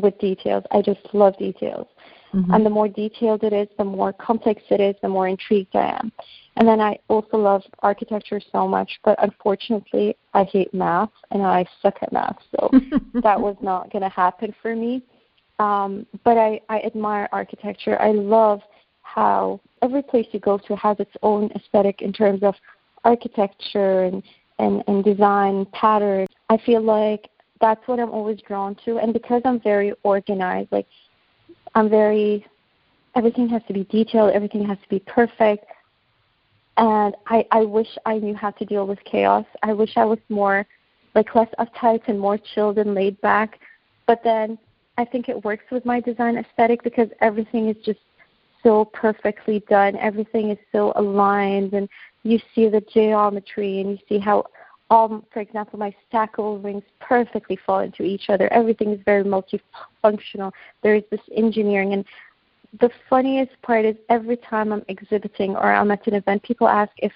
with 0.00 0.18
details. 0.18 0.64
I 0.70 0.82
just 0.82 1.00
love 1.12 1.36
details. 1.38 1.86
Mm-hmm. 2.34 2.52
And 2.52 2.66
the 2.66 2.70
more 2.70 2.88
detailed 2.88 3.42
it 3.42 3.52
is, 3.52 3.68
the 3.78 3.84
more 3.84 4.12
complex 4.12 4.62
it 4.70 4.80
is, 4.80 4.94
the 5.02 5.08
more 5.08 5.28
intrigued 5.28 5.74
I 5.74 5.98
am. 5.98 6.12
And 6.56 6.68
then 6.68 6.80
I 6.80 6.98
also 7.08 7.36
love 7.36 7.62
architecture 7.80 8.40
so 8.52 8.68
much, 8.68 8.90
but 9.04 9.22
unfortunately, 9.22 10.16
I 10.34 10.44
hate 10.44 10.74
math 10.74 11.10
and 11.30 11.42
I 11.42 11.64
suck 11.80 11.96
at 12.02 12.12
math, 12.12 12.36
so 12.50 12.70
that 13.22 13.40
was 13.40 13.56
not 13.62 13.90
going 13.92 14.02
to 14.02 14.08
happen 14.08 14.54
for 14.60 14.74
me. 14.74 15.02
Um, 15.58 16.06
but 16.24 16.36
I, 16.36 16.60
I 16.68 16.80
admire 16.80 17.28
architecture. 17.32 18.00
I 18.00 18.10
love 18.10 18.60
how 19.02 19.60
every 19.82 20.02
place 20.02 20.26
you 20.32 20.40
go 20.40 20.58
to 20.58 20.76
has 20.76 21.00
its 21.00 21.10
own 21.22 21.50
aesthetic 21.52 22.02
in 22.02 22.12
terms 22.12 22.42
of 22.42 22.54
architecture 23.04 24.04
and, 24.04 24.22
and, 24.58 24.82
and 24.86 25.04
design 25.04 25.66
patterns, 25.72 26.28
I 26.48 26.58
feel 26.58 26.82
like 26.82 27.28
that's 27.60 27.86
what 27.86 28.00
I'm 28.00 28.10
always 28.10 28.40
drawn 28.42 28.76
to. 28.84 28.98
And 28.98 29.12
because 29.12 29.42
I'm 29.44 29.60
very 29.60 29.92
organized, 30.02 30.72
like 30.72 30.86
I'm 31.74 31.88
very, 31.88 32.46
everything 33.14 33.48
has 33.48 33.62
to 33.68 33.72
be 33.72 33.84
detailed, 33.84 34.32
everything 34.32 34.66
has 34.66 34.78
to 34.82 34.88
be 34.88 35.00
perfect 35.00 35.64
and 36.78 37.16
I, 37.26 37.44
I 37.50 37.64
wish 37.64 37.88
I 38.06 38.18
knew 38.18 38.34
how 38.34 38.52
to 38.52 38.64
deal 38.64 38.86
with 38.86 39.02
chaos. 39.04 39.44
I 39.62 39.72
wish 39.72 39.96
I 39.96 40.04
was 40.04 40.20
more 40.28 40.64
like 41.14 41.34
less 41.34 41.48
uptight 41.58 42.02
and 42.06 42.18
more 42.18 42.38
chilled 42.38 42.78
and 42.78 42.94
laid 42.94 43.20
back. 43.20 43.58
But 44.06 44.22
then 44.22 44.56
I 44.96 45.04
think 45.04 45.28
it 45.28 45.44
works 45.44 45.64
with 45.72 45.84
my 45.84 46.00
design 46.00 46.38
aesthetic 46.38 46.84
because 46.84 47.08
everything 47.20 47.68
is 47.68 47.76
just 47.84 47.98
so 48.62 48.84
perfectly 48.84 49.64
done. 49.68 49.96
Everything 49.96 50.50
is 50.50 50.58
so 50.70 50.92
aligned 50.94 51.72
and 51.72 51.88
you 52.22 52.38
see 52.54 52.68
the 52.68 52.80
geometry 52.92 53.80
and 53.80 53.90
you 53.90 53.98
see 54.08 54.18
how 54.18 54.44
all 54.90 55.22
for 55.32 55.40
example 55.40 55.78
my 55.78 55.94
stackable 56.10 56.62
rings 56.64 56.82
perfectly 57.00 57.58
fall 57.66 57.80
into 57.80 58.02
each 58.02 58.30
other. 58.30 58.52
Everything 58.52 58.92
is 58.92 59.00
very 59.04 59.24
multifunctional. 59.24 60.52
There 60.82 60.94
is 60.94 61.04
this 61.10 61.20
engineering 61.34 61.92
and 61.92 62.04
the 62.80 62.90
funniest 63.08 63.60
part 63.62 63.84
is 63.84 63.96
every 64.08 64.36
time 64.36 64.72
I'm 64.72 64.84
exhibiting 64.88 65.56
or 65.56 65.72
I'm 65.72 65.90
at 65.90 66.06
an 66.06 66.14
event, 66.14 66.42
people 66.42 66.68
ask 66.68 66.92
if 66.98 67.12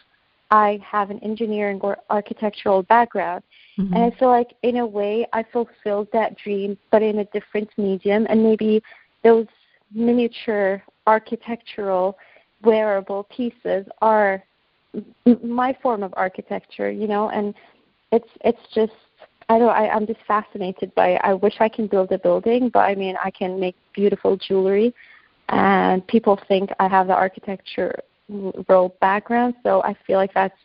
I 0.51 0.81
have 0.85 1.11
an 1.11 1.19
engineering 1.21 1.81
or 1.83 1.97
architectural 2.11 2.83
background. 2.83 3.43
Mm-hmm. 3.79 3.95
And 3.95 4.05
I 4.05 4.19
feel 4.19 4.29
like, 4.29 4.55
in 4.63 4.79
a 4.79 4.87
way, 4.87 5.27
I 5.33 5.45
fulfilled 5.51 6.09
that 6.13 6.37
dream, 6.37 6.77
but 6.91 7.03
in 7.03 7.21
a 7.21 7.25
different 7.27 7.71
medium. 7.79 8.27
And 8.29 8.43
maybe 8.43 8.83
those 9.25 9.47
miniature 9.95 10.83
architectural 11.07 12.19
wearable 12.63 13.25
pieces 13.25 13.87
are 14.01 14.43
my 15.43 15.77
form 15.83 16.03
of 16.03 16.13
architecture, 16.17 16.91
you 16.91 17.07
know, 17.07 17.31
and 17.31 17.55
it's 18.11 18.29
it's 18.45 18.61
just 18.75 18.93
I 19.49 19.59
don't 19.59 19.71
I, 19.71 19.89
I'm 19.89 20.07
just 20.07 20.21
fascinated 20.27 20.95
by. 20.95 21.15
I 21.23 21.35
wish 21.35 21.55
I 21.61 21.69
can 21.69 21.87
build 21.87 22.13
a 22.13 22.19
building, 22.19 22.69
but 22.69 22.81
I 22.81 22.95
mean 22.95 23.17
I 23.23 23.31
can 23.31 23.59
make 23.59 23.77
beautiful 23.95 24.37
jewelry 24.37 24.95
and 25.49 26.07
people 26.07 26.39
think 26.49 26.71
I 26.79 26.89
have 26.89 27.07
the 27.07 27.15
architecture 27.15 28.01
role 28.69 28.97
background, 29.01 29.55
so 29.63 29.83
I 29.83 29.95
feel 30.07 30.17
like 30.17 30.33
that's 30.33 30.57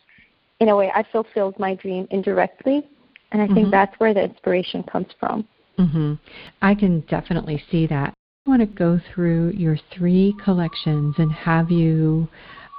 in 0.60 0.69
a 0.69 0.75
way, 0.75 0.91
I 0.93 1.03
fulfilled 1.12 1.57
my 1.60 1.75
dream 1.75 2.07
indirectly, 2.10 2.88
and 3.31 3.41
I 3.41 3.48
think 3.48 3.60
mm-hmm. 3.60 3.72
that's 3.72 3.93
where 4.00 4.13
the 4.13 4.24
inspiration 4.24 4.84
comes 4.84 5.07
from. 5.19 5.48
Mm-hmm. 5.77 6.13
I 6.62 6.74
can 6.74 7.01
definitely 7.01 7.63
see 7.69 7.86
that. 7.88 8.13
I 8.46 8.50
want 8.50 8.62
to 8.62 8.65
go 8.65 9.00
through 9.13 9.51
your 9.51 9.77
three 9.96 10.36
collections 10.43 11.15
and 11.17 11.31
have 11.31 11.69
you 11.69 12.27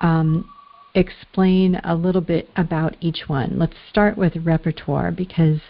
um, 0.00 0.50
explain 0.94 1.80
a 1.84 1.94
little 1.94 2.20
bit 2.20 2.50
about 2.56 2.96
each 3.00 3.24
one. 3.26 3.58
Let's 3.58 3.76
start 3.90 4.16
with 4.16 4.34
repertoire 4.36 5.12
because 5.12 5.60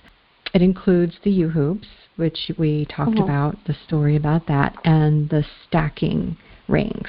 it 0.55 0.63
includes 0.63 1.17
the 1.23 1.31
U 1.31 1.49
hoops, 1.49 1.89
which 2.17 2.51
we 2.59 2.87
talked 2.87 3.13
mm-hmm. 3.13 3.25
about, 3.25 3.57
the 3.67 3.77
story 3.87 4.17
about 4.17 4.47
that, 4.49 4.77
and 4.85 5.29
the 5.29 5.45
stacking 5.67 6.37
rings. 6.69 7.09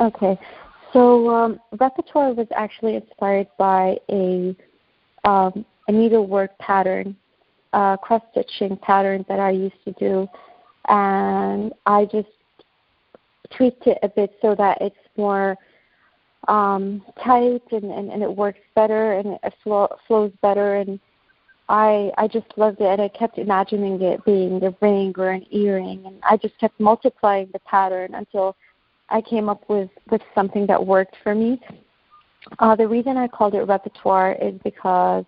Okay. 0.00 0.38
So 0.92 1.28
um, 1.28 1.60
repertoire 1.78 2.32
was 2.32 2.46
actually 2.54 2.96
inspired 2.96 3.48
by 3.58 3.96
a 4.10 4.56
um, 5.24 5.64
a 5.88 5.92
needlework 5.92 6.56
pattern, 6.58 7.16
uh, 7.72 7.96
cross 7.96 8.22
stitching 8.30 8.76
pattern 8.76 9.24
that 9.28 9.40
I 9.40 9.50
used 9.50 9.84
to 9.84 9.92
do, 9.92 10.28
and 10.88 11.72
I 11.84 12.04
just 12.06 12.28
tweaked 13.56 13.86
it 13.86 13.98
a 14.02 14.08
bit 14.08 14.36
so 14.40 14.54
that 14.56 14.78
it's 14.80 14.96
more 15.16 15.56
um, 16.48 17.02
tight 17.22 17.62
and, 17.72 17.84
and, 17.84 18.10
and 18.10 18.22
it 18.22 18.30
works 18.34 18.60
better 18.74 19.12
and 19.12 19.38
it 19.42 19.54
flow, 19.62 19.88
flows 20.06 20.32
better 20.42 20.76
and 20.76 21.00
I 21.68 22.12
I 22.16 22.28
just 22.28 22.46
loved 22.56 22.80
it 22.80 22.86
and 22.86 23.02
I 23.02 23.08
kept 23.08 23.38
imagining 23.38 24.00
it 24.00 24.24
being 24.24 24.62
a 24.62 24.74
ring 24.80 25.12
or 25.18 25.30
an 25.30 25.44
earring 25.50 26.06
and 26.06 26.20
I 26.22 26.36
just 26.36 26.56
kept 26.58 26.78
multiplying 26.78 27.48
the 27.52 27.58
pattern 27.60 28.14
until 28.14 28.56
I 29.08 29.20
came 29.20 29.48
up 29.48 29.68
with, 29.68 29.90
with 30.10 30.22
something 30.34 30.66
that 30.66 30.84
worked 30.84 31.16
for 31.22 31.34
me. 31.34 31.60
Uh, 32.58 32.76
the 32.76 32.86
reason 32.86 33.16
I 33.16 33.28
called 33.28 33.54
it 33.54 33.62
repertoire 33.62 34.36
is 34.40 34.54
because 34.62 35.24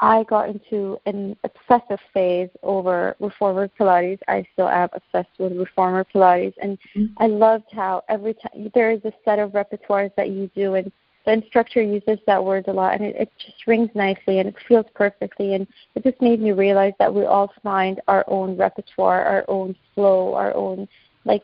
I 0.00 0.22
got 0.24 0.48
into 0.48 0.98
an 1.06 1.36
obsessive 1.44 1.98
phase 2.14 2.50
over 2.62 3.16
reformer 3.18 3.68
Pilates. 3.78 4.20
I 4.28 4.46
still 4.52 4.68
am 4.68 4.88
obsessed 4.92 5.38
with 5.38 5.56
reformer 5.56 6.04
Pilates, 6.04 6.54
and 6.62 6.78
mm-hmm. 6.96 7.22
I 7.22 7.26
loved 7.26 7.66
how 7.72 8.04
every 8.08 8.34
time 8.34 8.70
there 8.74 8.90
is 8.90 9.04
a 9.04 9.12
set 9.24 9.38
of 9.38 9.52
repertoires 9.52 10.14
that 10.16 10.30
you 10.30 10.50
do, 10.54 10.74
and 10.74 10.92
the 11.26 11.32
instructor 11.32 11.82
uses 11.82 12.18
that 12.26 12.42
word 12.42 12.68
a 12.68 12.72
lot, 12.72 12.94
and 12.94 13.04
it, 13.04 13.16
it 13.16 13.32
just 13.44 13.66
rings 13.66 13.90
nicely 13.94 14.38
and 14.38 14.48
it 14.48 14.54
feels 14.66 14.86
perfectly, 14.94 15.54
and 15.54 15.66
it 15.94 16.04
just 16.04 16.20
made 16.22 16.40
me 16.40 16.52
realize 16.52 16.94
that 16.98 17.12
we 17.12 17.24
all 17.24 17.52
find 17.62 18.00
our 18.06 18.24
own 18.28 18.56
repertoire, 18.56 19.24
our 19.24 19.44
own 19.48 19.74
flow, 19.94 20.34
our 20.34 20.54
own 20.54 20.88
like 21.24 21.42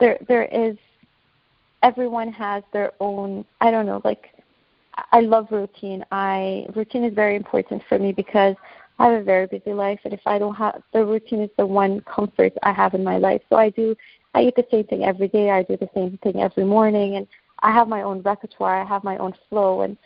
there 0.00 0.18
there 0.28 0.44
is 0.44 0.76
everyone 1.82 2.32
has 2.32 2.62
their 2.72 2.92
own 3.00 3.44
I 3.60 3.70
don't 3.70 3.86
know 3.86 4.00
like 4.04 4.30
I 5.10 5.20
love 5.20 5.48
routine. 5.50 6.04
I 6.12 6.66
routine 6.74 7.04
is 7.04 7.14
very 7.14 7.36
important 7.36 7.82
for 7.88 7.98
me 7.98 8.12
because 8.12 8.56
I 8.98 9.06
have 9.10 9.20
a 9.20 9.24
very 9.24 9.46
busy 9.46 9.72
life, 9.72 10.00
and 10.04 10.12
if 10.12 10.20
I 10.26 10.38
don't 10.38 10.54
have 10.54 10.82
the 10.92 11.04
routine, 11.04 11.40
is 11.40 11.50
the 11.56 11.66
one 11.66 12.00
comfort 12.02 12.52
I 12.62 12.72
have 12.72 12.94
in 12.94 13.02
my 13.02 13.18
life. 13.18 13.42
So 13.48 13.56
I 13.56 13.70
do. 13.70 13.96
I 14.34 14.42
eat 14.42 14.56
the 14.56 14.66
same 14.70 14.84
thing 14.84 15.04
every 15.04 15.28
day. 15.28 15.50
I 15.50 15.62
do 15.62 15.76
the 15.76 15.88
same 15.94 16.18
thing 16.22 16.40
every 16.40 16.64
morning, 16.64 17.16
and 17.16 17.26
I 17.60 17.72
have 17.72 17.88
my 17.88 18.02
own 18.02 18.22
repertoire. 18.22 18.80
I 18.80 18.84
have 18.84 19.04
my 19.04 19.16
own 19.18 19.34
flow, 19.48 19.82
and 19.82 19.96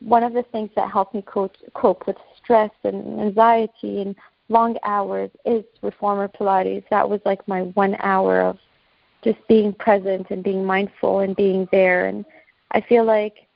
one 0.00 0.22
of 0.22 0.34
the 0.34 0.42
things 0.52 0.70
that 0.76 0.90
help 0.90 1.14
me 1.14 1.22
cope, 1.22 1.56
cope 1.74 2.06
with 2.06 2.16
stress 2.42 2.70
and 2.84 3.20
anxiety 3.20 4.02
and 4.02 4.14
long 4.48 4.76
hours 4.84 5.30
is 5.44 5.64
reformer 5.82 6.28
Pilates. 6.28 6.84
That 6.90 7.08
was 7.08 7.20
like 7.24 7.46
my 7.48 7.62
one 7.62 7.96
hour 8.00 8.42
of 8.42 8.58
just 9.22 9.38
being 9.48 9.72
present 9.72 10.26
and 10.30 10.44
being 10.44 10.64
mindful 10.64 11.20
and 11.20 11.34
being 11.34 11.66
there. 11.72 12.06
And 12.06 12.24
I 12.72 12.82
feel 12.82 13.04
like 13.04 13.46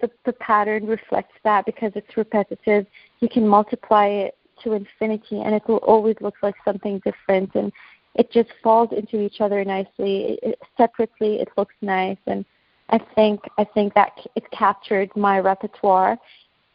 the, 0.00 0.10
the 0.24 0.32
pattern 0.34 0.86
reflects 0.86 1.34
that 1.44 1.64
because 1.66 1.92
it's 1.94 2.16
repetitive. 2.16 2.86
You 3.20 3.28
can 3.28 3.46
multiply 3.46 4.06
it 4.06 4.36
to 4.62 4.72
infinity 4.72 5.40
and 5.40 5.54
it 5.54 5.62
will 5.68 5.78
always 5.78 6.16
look 6.20 6.34
like 6.42 6.54
something 6.64 7.00
different 7.04 7.54
and 7.54 7.72
it 8.16 8.32
just 8.32 8.48
falls 8.62 8.90
into 8.96 9.20
each 9.20 9.40
other 9.40 9.64
nicely. 9.64 10.24
It, 10.24 10.40
it, 10.42 10.58
separately, 10.76 11.36
it 11.36 11.48
looks 11.56 11.74
nice, 11.82 12.16
and 12.26 12.44
I 12.88 12.98
think 13.14 13.40
I 13.58 13.64
think 13.64 13.94
that 13.94 14.12
it 14.34 14.50
captured 14.50 15.10
my 15.14 15.38
repertoire. 15.38 16.18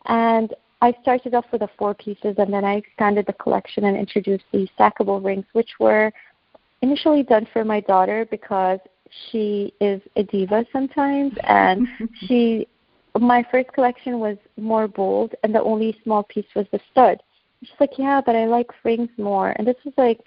And 0.06 0.54
I 0.82 0.94
started 1.02 1.34
off 1.34 1.46
with 1.52 1.62
the 1.62 1.70
four 1.78 1.94
pieces, 1.94 2.36
and 2.38 2.54
then 2.54 2.64
I 2.64 2.76
expanded 2.76 3.26
the 3.26 3.34
collection 3.34 3.86
and 3.86 3.98
introduced 3.98 4.46
the 4.52 4.68
stackable 4.80 5.24
rings, 5.24 5.46
which 5.54 5.72
were 5.80 6.12
initially 6.82 7.24
done 7.24 7.48
for 7.52 7.66
my 7.66 7.80
daughter 7.82 8.28
because 8.30 8.80
she 9.30 9.74
is 9.82 10.02
a 10.16 10.24
diva 10.24 10.66
sometimes, 10.72 11.34
and 11.44 11.88
she 12.28 12.68
my 13.20 13.46
first 13.52 13.72
collection 13.74 14.20
was 14.20 14.38
more 14.58 14.88
bold, 14.88 15.36
and 15.44 15.54
the 15.54 15.62
only 15.62 15.98
small 16.04 16.24
piece 16.24 16.46
was 16.56 16.66
the 16.72 16.80
stud. 16.92 17.22
She's 17.62 17.80
like, 17.80 17.98
yeah, 17.98 18.22
but 18.26 18.36
I 18.36 18.46
like 18.46 18.70
rings 18.84 19.10
more. 19.18 19.54
And 19.58 19.68
this 19.68 19.76
was 19.84 19.94
like, 19.98 20.20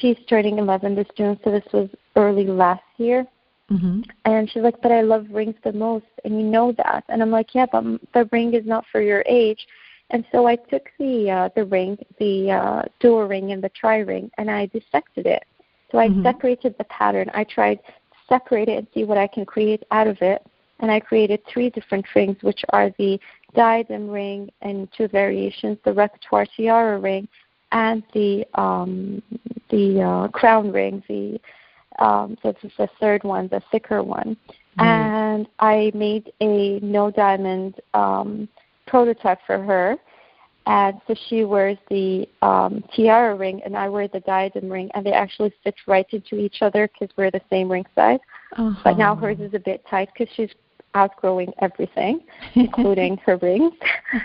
she's 0.00 0.16
turning 0.28 0.58
11 0.58 0.94
this 0.94 1.06
June, 1.16 1.38
so 1.44 1.50
this 1.50 1.64
was 1.72 1.88
early 2.16 2.46
last 2.46 2.82
year. 2.98 3.26
Mm-hmm. 3.70 4.02
And 4.24 4.50
she's 4.50 4.62
like, 4.62 4.80
but 4.82 4.92
I 4.92 5.02
love 5.02 5.26
rings 5.30 5.54
the 5.64 5.72
most, 5.72 6.06
and 6.24 6.40
you 6.40 6.46
know 6.46 6.72
that. 6.72 7.04
And 7.08 7.22
I'm 7.22 7.30
like, 7.30 7.54
yeah, 7.54 7.66
but 7.70 7.84
the 8.12 8.28
ring 8.32 8.54
is 8.54 8.66
not 8.66 8.84
for 8.90 9.00
your 9.00 9.24
age. 9.26 9.66
And 10.10 10.24
so 10.30 10.46
I 10.46 10.56
took 10.56 10.90
the 10.98 11.30
uh, 11.30 11.48
the 11.56 11.64
ring, 11.64 11.96
the 12.18 12.50
uh, 12.50 12.82
dual 13.00 13.26
ring 13.26 13.52
and 13.52 13.64
the 13.64 13.70
tri 13.70 13.98
ring, 13.98 14.30
and 14.36 14.50
I 14.50 14.66
dissected 14.66 15.26
it. 15.26 15.42
So 15.90 15.98
I 15.98 16.08
mm-hmm. 16.08 16.22
separated 16.22 16.74
the 16.76 16.84
pattern. 16.84 17.30
I 17.32 17.44
tried 17.44 17.76
to 17.76 17.92
separate 18.28 18.68
it 18.68 18.78
and 18.78 18.86
see 18.92 19.04
what 19.04 19.16
I 19.16 19.26
can 19.26 19.46
create 19.46 19.84
out 19.90 20.06
of 20.06 20.18
it 20.20 20.44
and 20.82 20.90
I 20.90 21.00
created 21.00 21.40
three 21.50 21.70
different 21.70 22.04
rings, 22.14 22.36
which 22.42 22.62
are 22.70 22.90
the 22.98 23.18
diadem 23.54 24.10
ring 24.10 24.50
and 24.60 24.88
two 24.96 25.08
variations, 25.08 25.78
the 25.84 25.92
repertoire 25.92 26.46
tiara 26.56 26.98
ring 26.98 27.28
and 27.70 28.02
the 28.12 28.44
um, 28.54 29.22
the 29.70 30.02
uh, 30.02 30.28
crown 30.28 30.70
ring, 30.70 31.02
the 31.08 31.40
um, 31.98 32.36
so 32.42 32.52
this 32.52 32.64
is 32.64 32.76
the 32.76 32.88
third 33.00 33.22
one, 33.24 33.48
the 33.48 33.62
thicker 33.70 34.02
one. 34.02 34.36
Mm. 34.78 34.84
And 34.84 35.48
I 35.58 35.92
made 35.94 36.32
a 36.40 36.80
no 36.80 37.10
diamond 37.10 37.80
um, 37.94 38.48
prototype 38.86 39.38
for 39.46 39.58
her. 39.62 39.96
And 40.64 41.00
so 41.08 41.14
she 41.28 41.44
wears 41.44 41.76
the 41.90 42.28
um, 42.40 42.84
tiara 42.94 43.34
ring, 43.34 43.62
and 43.64 43.76
I 43.76 43.88
wear 43.88 44.06
the 44.06 44.20
diadem 44.20 44.70
ring, 44.70 44.90
and 44.94 45.04
they 45.04 45.12
actually 45.12 45.52
fit 45.64 45.74
right 45.88 46.06
into 46.12 46.36
each 46.36 46.62
other 46.62 46.88
because 46.88 47.14
we're 47.16 47.32
the 47.32 47.40
same 47.50 47.70
ring 47.70 47.84
size. 47.96 48.20
Uh-huh. 48.56 48.80
But 48.84 48.96
now 48.96 49.16
hers 49.16 49.40
is 49.40 49.54
a 49.54 49.58
bit 49.58 49.84
tight 49.90 50.08
because 50.16 50.32
she's 50.36 50.50
outgrowing 50.94 51.52
everything, 51.60 52.20
including 52.54 53.16
her 53.18 53.36
rings. 53.38 53.72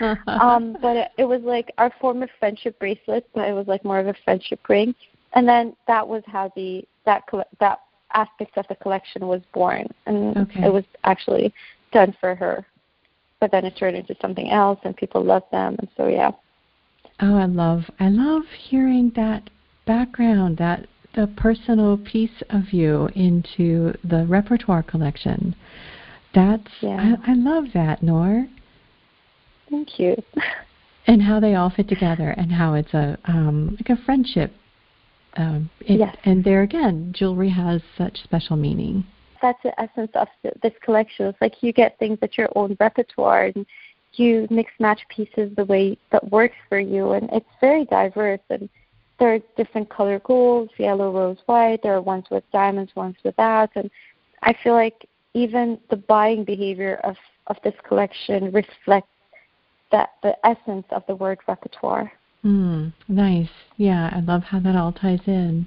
um, 0.26 0.76
but 0.80 0.96
it, 0.96 1.10
it 1.18 1.24
was 1.24 1.42
like 1.42 1.72
our 1.78 1.92
form 2.00 2.22
of 2.22 2.30
friendship 2.38 2.78
bracelet, 2.78 3.28
but 3.34 3.48
it 3.48 3.52
was 3.52 3.66
like 3.66 3.84
more 3.84 3.98
of 3.98 4.06
a 4.06 4.14
friendship 4.24 4.60
ring. 4.68 4.94
And 5.34 5.48
then 5.48 5.76
that 5.86 6.06
was 6.06 6.22
how 6.26 6.52
the 6.56 6.84
that 7.04 7.24
that 7.60 7.80
aspect 8.14 8.56
of 8.56 8.66
the 8.68 8.74
collection 8.76 9.26
was 9.26 9.42
born, 9.52 9.86
and 10.06 10.36
okay. 10.36 10.64
it 10.64 10.72
was 10.72 10.84
actually 11.04 11.52
done 11.92 12.16
for 12.20 12.34
her. 12.34 12.66
But 13.40 13.50
then 13.52 13.64
it 13.64 13.76
turned 13.76 13.96
into 13.96 14.16
something 14.20 14.50
else, 14.50 14.78
and 14.84 14.96
people 14.96 15.22
loved 15.22 15.50
them, 15.52 15.76
and 15.78 15.88
so 15.96 16.08
yeah. 16.08 16.30
Oh, 17.20 17.36
I 17.36 17.44
love 17.46 17.84
I 18.00 18.08
love 18.08 18.44
hearing 18.58 19.12
that 19.16 19.50
background, 19.86 20.56
that 20.58 20.86
the 21.14 21.26
personal 21.36 21.96
piece 21.98 22.42
of 22.50 22.72
you 22.72 23.08
into 23.14 23.92
the 24.04 24.24
repertoire 24.26 24.82
collection. 24.82 25.54
That's 26.34 26.70
yeah. 26.80 27.16
I, 27.26 27.32
I 27.32 27.34
love 27.34 27.64
that, 27.74 28.02
Noor. 28.02 28.46
Thank 29.70 29.98
you. 29.98 30.16
and 31.06 31.22
how 31.22 31.40
they 31.40 31.54
all 31.54 31.70
fit 31.70 31.88
together, 31.88 32.30
and 32.30 32.52
how 32.52 32.74
it's 32.74 32.92
a 32.94 33.18
um, 33.24 33.76
like 33.78 33.98
a 33.98 34.02
friendship. 34.04 34.52
Um, 35.36 35.70
it, 35.80 35.98
yes. 35.98 36.16
And 36.24 36.42
there 36.42 36.62
again, 36.62 37.12
jewelry 37.16 37.50
has 37.50 37.80
such 37.96 38.22
special 38.24 38.56
meaning. 38.56 39.04
That's 39.40 39.58
the 39.62 39.78
essence 39.80 40.10
of 40.14 40.26
this 40.62 40.72
collection. 40.82 41.26
It's 41.26 41.40
like 41.40 41.62
you 41.62 41.72
get 41.72 41.98
things 41.98 42.18
at 42.22 42.36
your 42.36 42.48
own 42.56 42.76
repertoire, 42.80 43.44
and 43.54 43.66
you 44.14 44.46
mix 44.50 44.72
match 44.80 45.00
pieces 45.08 45.52
the 45.56 45.64
way 45.64 45.96
that 46.10 46.30
works 46.30 46.56
for 46.68 46.78
you, 46.78 47.12
and 47.12 47.28
it's 47.32 47.46
very 47.60 47.84
diverse. 47.84 48.40
And 48.50 48.68
there 49.18 49.34
are 49.34 49.38
different 49.56 49.88
color 49.88 50.20
golds, 50.20 50.72
yellow, 50.78 51.12
rose, 51.12 51.38
white. 51.46 51.82
There 51.82 51.94
are 51.94 52.02
ones 52.02 52.24
with 52.30 52.44
diamonds, 52.52 52.94
ones 52.94 53.16
without, 53.24 53.70
and 53.76 53.90
I 54.42 54.54
feel 54.62 54.74
like 54.74 55.08
even 55.38 55.78
the 55.90 55.96
buying 55.96 56.44
behavior 56.44 57.00
of, 57.04 57.16
of 57.46 57.56
this 57.62 57.74
collection 57.86 58.50
reflects 58.52 59.08
that 59.92 60.10
the 60.22 60.34
essence 60.44 60.86
of 60.90 61.02
the 61.06 61.14
word 61.14 61.38
repertoire. 61.46 62.12
Mm, 62.44 62.92
nice. 63.08 63.48
Yeah, 63.76 64.10
I 64.12 64.20
love 64.20 64.42
how 64.42 64.60
that 64.60 64.76
all 64.76 64.92
ties 64.92 65.20
in. 65.26 65.66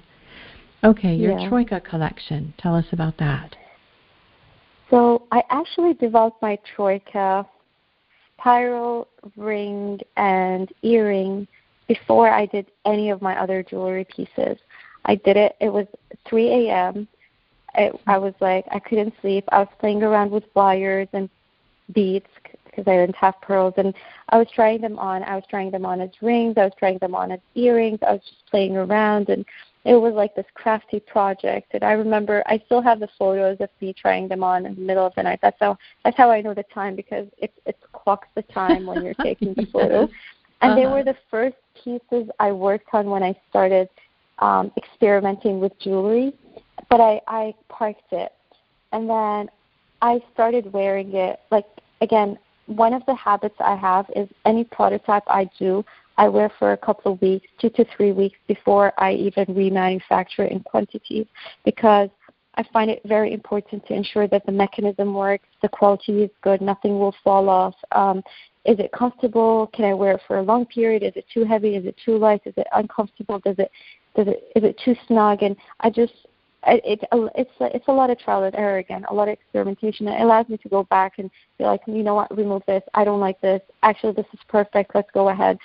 Okay, 0.84 1.15
your 1.15 1.38
yeah. 1.38 1.49
Troika 1.49 1.79
collection. 1.79 2.53
Tell 2.57 2.75
us 2.75 2.86
about 2.91 3.17
that. 3.17 3.55
So 4.89 5.27
I 5.31 5.41
actually 5.49 5.93
developed 5.93 6.41
my 6.41 6.57
Troika 6.75 7.45
spiral 8.38 9.07
ring 9.38 9.99
and 10.17 10.71
earring 10.81 11.47
before 11.88 12.29
I 12.29 12.45
did 12.45 12.71
any 12.86 13.10
of 13.10 13.21
my 13.21 13.39
other 13.39 13.63
jewelry 13.63 14.05
pieces. 14.05 14.57
I 15.05 15.15
did 15.15 15.38
it. 15.38 15.55
It 15.62 15.69
was 15.69 15.88
3 16.27 16.67
a.m. 16.67 17.07
I, 17.75 17.91
I 18.07 18.17
was 18.17 18.34
like 18.39 18.65
I 18.71 18.79
couldn't 18.79 19.13
sleep. 19.21 19.45
I 19.51 19.60
was 19.60 19.69
playing 19.79 20.03
around 20.03 20.31
with 20.31 20.43
wires 20.55 21.07
and 21.13 21.29
beads 21.93 22.25
because 22.65 22.88
I 22.88 22.95
didn't 22.95 23.15
have 23.15 23.39
pearls. 23.41 23.73
And 23.77 23.93
I 24.29 24.38
was 24.38 24.47
trying 24.53 24.81
them 24.81 24.97
on. 24.97 25.23
I 25.23 25.36
was 25.36 25.43
trying 25.49 25.71
them 25.71 25.86
on 25.86 26.01
as 26.01 26.10
rings. 26.21 26.55
I 26.57 26.65
was 26.65 26.73
trying 26.79 26.97
them 26.99 27.15
on 27.15 27.31
as 27.31 27.39
earrings. 27.55 27.99
I 28.07 28.13
was 28.13 28.21
just 28.21 28.45
playing 28.49 28.77
around, 28.77 29.29
and 29.29 29.45
it 29.84 29.95
was 29.95 30.13
like 30.13 30.36
this 30.36 30.45
crafty 30.53 30.99
project. 30.99 31.73
And 31.73 31.84
I 31.84 31.91
remember 31.93 32.43
I 32.45 32.62
still 32.65 32.81
have 32.81 32.99
the 32.99 33.10
photos 33.19 33.57
of 33.60 33.69
me 33.79 33.93
trying 33.93 34.27
them 34.27 34.43
on 34.43 34.65
in 34.65 34.75
the 34.75 34.81
middle 34.81 35.05
of 35.05 35.13
the 35.15 35.23
night. 35.23 35.39
That's 35.41 35.57
how 35.60 35.77
that's 36.03 36.17
how 36.17 36.31
I 36.31 36.41
know 36.41 36.53
the 36.53 36.65
time 36.73 36.95
because 36.95 37.27
it 37.38 37.51
it 37.65 37.77
clocks 37.93 38.27
the 38.36 38.43
time 38.43 38.86
when 38.86 39.03
you're 39.03 39.13
taking 39.15 39.53
the 39.53 39.67
photo. 39.71 40.07
And 40.63 40.73
uh-huh. 40.73 40.79
they 40.79 40.86
were 40.86 41.03
the 41.03 41.17
first 41.31 41.55
pieces 41.84 42.29
I 42.39 42.51
worked 42.51 42.88
on 42.93 43.10
when 43.10 43.23
I 43.23 43.36
started 43.49 43.89
um, 44.38 44.71
experimenting 44.77 45.60
with 45.60 45.71
jewelry. 45.79 46.34
But 46.91 47.01
I 47.01 47.21
I 47.27 47.56
parked 47.69 48.12
it, 48.12 48.34
and 48.91 49.10
then 49.10 49.49
I 50.04 50.21
started 50.34 50.71
wearing 50.71 51.15
it. 51.15 51.39
Like 51.49 51.65
again, 52.01 52.38
one 52.67 52.93
of 52.93 53.01
the 53.08 53.15
habits 53.15 53.56
I 53.60 53.75
have 53.75 54.06
is 54.15 54.30
any 54.45 54.63
prototype 54.63 55.23
I 55.27 55.49
do, 55.58 55.84
I 56.17 56.27
wear 56.27 56.51
for 56.60 56.73
a 56.73 56.77
couple 56.77 57.13
of 57.13 57.21
weeks, 57.21 57.47
two 57.60 57.69
to 57.71 57.86
three 57.95 58.12
weeks 58.12 58.38
before 58.47 58.93
I 58.97 59.13
even 59.13 59.45
remanufacture 59.45 60.49
in 60.49 60.60
quantities 60.60 61.25
because 61.65 62.10
I 62.56 62.63
find 62.71 62.91
it 62.91 63.01
very 63.06 63.34
important 63.34 63.86
to 63.88 63.93
ensure 63.93 64.27
that 64.27 64.45
the 64.45 64.51
mechanism 64.51 65.13
works, 65.13 65.47
the 65.62 65.69
quality 65.69 66.23
is 66.23 66.30
good, 66.41 66.62
nothing 66.62 66.99
will 66.99 67.15
fall 67.23 67.49
off. 67.49 67.73
Um, 67.93 68.17
is 68.65 68.77
it 68.77 68.91
comfortable? 68.91 69.71
Can 69.73 69.86
I 69.86 69.93
wear 69.93 70.13
it 70.13 70.21
for 70.27 70.38
a 70.38 70.43
long 70.43 70.65
period? 70.65 71.01
Is 71.01 71.13
it 71.15 71.25
too 71.34 71.43
heavy? 71.43 71.75
Is 71.75 71.86
it 71.86 71.95
too 72.06 72.17
light? 72.17 72.41
Is 72.45 72.54
it 72.58 72.67
uncomfortable? 72.73 73.39
Does 73.39 73.56
it 73.58 73.71
does 74.15 74.27
it 74.27 74.51
is 74.56 74.63
it 74.63 74.80
too 74.84 74.95
snug? 75.08 75.41
And 75.41 75.56
I 75.80 75.89
just 75.89 76.13
it, 76.67 77.04
it's 77.36 77.52
it's 77.60 77.88
a 77.88 77.91
lot 77.91 78.10
of 78.10 78.19
trial 78.19 78.43
and 78.43 78.56
error 78.56 78.78
again, 78.78 79.06
a 79.10 79.13
lot 79.13 79.28
of 79.28 79.34
experimentation. 79.34 80.08
It 80.08 80.21
allows 80.21 80.47
me 80.50 80.58
to 80.58 80.69
go 80.69 80.84
back 80.84 81.13
and 81.17 81.30
be 81.58 81.63
like, 81.63 81.82
you 81.88 82.04
know 82.04 82.15
what, 82.15 82.36
remove 82.36 82.63
this. 82.67 82.84
I 82.93 83.04
don't 83.04 83.19
like 83.19 83.41
this. 83.41 83.62
Actually, 83.84 84.13
this 84.13 84.28
is 84.34 84.39
perfect. 84.47 84.93
Let's 84.93 85.10
go 85.12 85.30
ahead. 85.30 85.58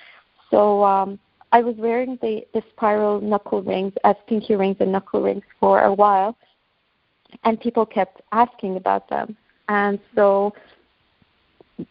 So 0.49 0.83
um, 0.83 1.19
I 1.51 1.61
was 1.61 1.75
wearing 1.77 2.17
the, 2.21 2.45
the 2.53 2.63
spiral 2.71 3.21
knuckle 3.21 3.61
rings 3.61 3.93
as 4.03 4.15
pinky 4.27 4.55
rings 4.55 4.77
and 4.79 4.91
knuckle 4.91 5.21
rings 5.21 5.43
for 5.59 5.81
a 5.81 5.93
while, 5.93 6.35
and 7.43 7.59
people 7.59 7.85
kept 7.85 8.21
asking 8.31 8.77
about 8.77 9.09
them. 9.09 9.37
And 9.69 9.99
so 10.15 10.53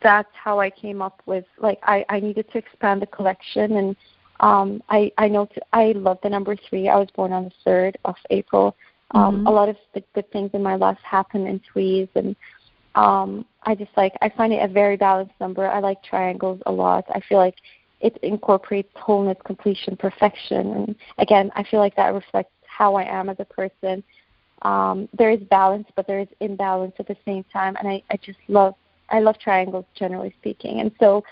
that's 0.02 0.28
how 0.34 0.58
I 0.58 0.70
came 0.70 1.00
up 1.00 1.22
with 1.26 1.44
like 1.58 1.78
I, 1.82 2.04
I 2.08 2.20
needed 2.20 2.50
to 2.52 2.58
expand 2.58 3.02
the 3.02 3.06
collection 3.06 3.76
and 3.76 3.96
um 4.40 4.82
I 4.88 5.12
I 5.16 5.28
know 5.28 5.46
t- 5.46 5.60
I 5.72 5.92
love 5.92 6.18
the 6.22 6.28
number 6.28 6.56
three. 6.68 6.88
I 6.88 6.96
was 6.96 7.08
born 7.14 7.32
on 7.32 7.44
the 7.44 7.52
third 7.64 7.96
of 8.04 8.16
April. 8.30 8.74
Um 9.12 9.36
mm-hmm. 9.36 9.46
a 9.46 9.50
lot 9.50 9.68
of 9.68 9.76
the 9.94 10.02
good 10.14 10.30
things 10.32 10.50
in 10.54 10.62
my 10.62 10.76
life 10.76 10.98
happen 11.02 11.46
in 11.46 11.60
threes 11.72 12.08
and 12.14 12.34
um 12.94 13.44
I 13.62 13.74
just 13.74 13.90
like 13.96 14.14
I 14.22 14.28
find 14.28 14.52
it 14.52 14.62
a 14.62 14.68
very 14.68 14.96
balanced 14.96 15.34
number. 15.40 15.66
I 15.66 15.80
like 15.80 16.02
triangles 16.02 16.60
a 16.66 16.72
lot. 16.72 17.04
I 17.10 17.20
feel 17.20 17.38
like 17.38 17.56
it 18.00 18.18
incorporates 18.22 18.90
wholeness, 18.94 19.38
completion, 19.44 19.96
perfection, 19.96 20.72
and 20.72 20.96
again, 21.18 21.50
I 21.56 21.64
feel 21.64 21.80
like 21.80 21.96
that 21.96 22.12
reflects 22.12 22.52
how 22.66 22.94
I 22.94 23.04
am 23.04 23.30
as 23.30 23.36
a 23.40 23.44
person. 23.44 24.02
Um, 24.62 25.08
there 25.16 25.30
is 25.30 25.40
balance, 25.50 25.88
but 25.96 26.06
there 26.06 26.20
is 26.20 26.28
imbalance 26.40 26.94
at 26.98 27.08
the 27.08 27.16
same 27.24 27.44
time, 27.52 27.76
and 27.76 27.88
I, 27.88 28.02
I 28.10 28.18
just 28.18 28.38
love 28.48 28.74
I 29.08 29.20
love 29.20 29.38
triangles 29.38 29.86
generally 29.94 30.34
speaking, 30.40 30.80
and 30.80 30.90
so 31.00 31.24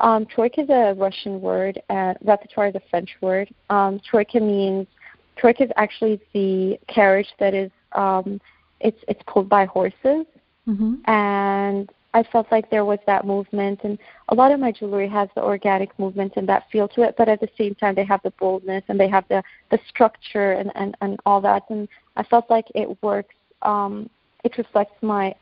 um, 0.00 0.26
troika 0.26 0.62
is 0.62 0.70
a 0.70 0.94
Russian 0.96 1.40
word, 1.40 1.80
and 1.88 2.16
repertoire 2.22 2.68
is 2.68 2.74
a 2.74 2.82
French 2.90 3.10
word. 3.20 3.48
Um, 3.70 4.00
troika 4.08 4.40
means 4.40 4.86
troika 5.36 5.64
is 5.64 5.70
actually 5.76 6.20
the 6.32 6.78
carriage 6.88 7.28
that 7.38 7.54
is 7.54 7.70
um, 7.92 8.40
it's 8.80 8.98
it's 9.08 9.22
pulled 9.26 9.48
by 9.48 9.64
horses, 9.64 10.26
mm-hmm. 10.68 10.94
and 11.06 11.90
I 12.14 12.22
felt 12.24 12.46
like 12.52 12.70
there 12.70 12.84
was 12.84 12.98
that 13.06 13.26
movement, 13.26 13.80
and 13.84 13.98
a 14.28 14.34
lot 14.34 14.52
of 14.52 14.60
my 14.60 14.70
jewelry 14.70 15.08
has 15.08 15.28
the 15.34 15.42
organic 15.42 15.98
movement 15.98 16.34
and 16.36 16.48
that 16.48 16.64
feel 16.70 16.88
to 16.88 17.02
it. 17.02 17.14
But 17.16 17.28
at 17.28 17.40
the 17.40 17.48
same 17.56 17.74
time, 17.74 17.94
they 17.94 18.04
have 18.04 18.20
the 18.22 18.32
boldness 18.32 18.84
and 18.88 19.00
they 19.00 19.08
have 19.08 19.24
the 19.28 19.42
the 19.70 19.78
structure 19.88 20.52
and 20.52 20.70
and 20.74 20.96
and 21.00 21.18
all 21.24 21.40
that. 21.40 21.62
And 21.70 21.88
I 22.16 22.22
felt 22.24 22.50
like 22.50 22.66
it 22.74 23.02
works. 23.02 23.34
Um, 23.62 24.10
it 24.44 24.58
reflects 24.58 25.00
my 25.02 25.34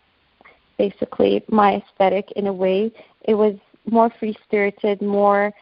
basically 0.78 1.42
my 1.48 1.82
aesthetic 1.82 2.30
in 2.32 2.46
a 2.46 2.52
way. 2.52 2.92
It 3.24 3.34
was 3.34 3.56
more 3.90 4.10
free 4.18 4.36
spirited, 4.44 5.02
more 5.02 5.52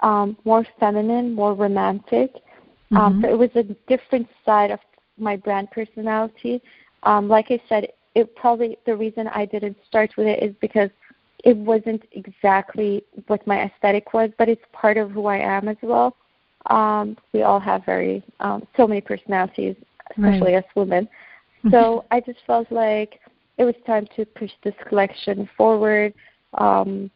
um, 0.00 0.36
more 0.44 0.66
feminine, 0.78 1.32
more 1.32 1.54
romantic. 1.54 2.30
Um, 2.92 2.96
mm-hmm. 2.96 2.96
Um, 2.96 3.22
so 3.22 3.28
it 3.30 3.38
was 3.38 3.50
a 3.54 3.64
different 3.88 4.28
side 4.44 4.70
of 4.70 4.80
my 5.18 5.36
brand 5.36 5.70
personality. 5.70 6.60
Um, 7.02 7.28
like 7.28 7.46
I 7.50 7.60
said, 7.68 7.88
it 8.14 8.34
probably 8.36 8.76
the 8.86 8.96
reason 8.96 9.28
I 9.28 9.46
didn't 9.46 9.76
start 9.88 10.12
with 10.16 10.26
it 10.26 10.42
is 10.42 10.54
because 10.60 10.90
it 11.44 11.56
wasn't 11.56 12.02
exactly 12.12 13.02
what 13.26 13.46
my 13.46 13.62
aesthetic 13.62 14.12
was, 14.14 14.30
but 14.38 14.48
it's 14.48 14.62
part 14.72 14.96
of 14.96 15.10
who 15.10 15.26
I 15.26 15.38
am 15.38 15.68
as 15.68 15.76
well. 15.82 16.14
Um, 16.66 17.16
we 17.32 17.42
all 17.42 17.58
have 17.58 17.84
very 17.84 18.22
um, 18.40 18.66
so 18.76 18.86
many 18.86 19.00
personalities, 19.00 19.74
especially 20.10 20.54
right. 20.54 20.64
as 20.64 20.76
women. 20.76 21.06
Mm-hmm. 21.64 21.70
So 21.70 22.04
I 22.10 22.20
just 22.20 22.38
felt 22.46 22.70
like 22.70 23.20
it 23.58 23.64
was 23.64 23.74
time 23.86 24.06
to 24.16 24.24
push 24.24 24.50
this 24.62 24.74
collection 24.88 25.48
forward. 25.56 26.14
Um, 26.54 27.10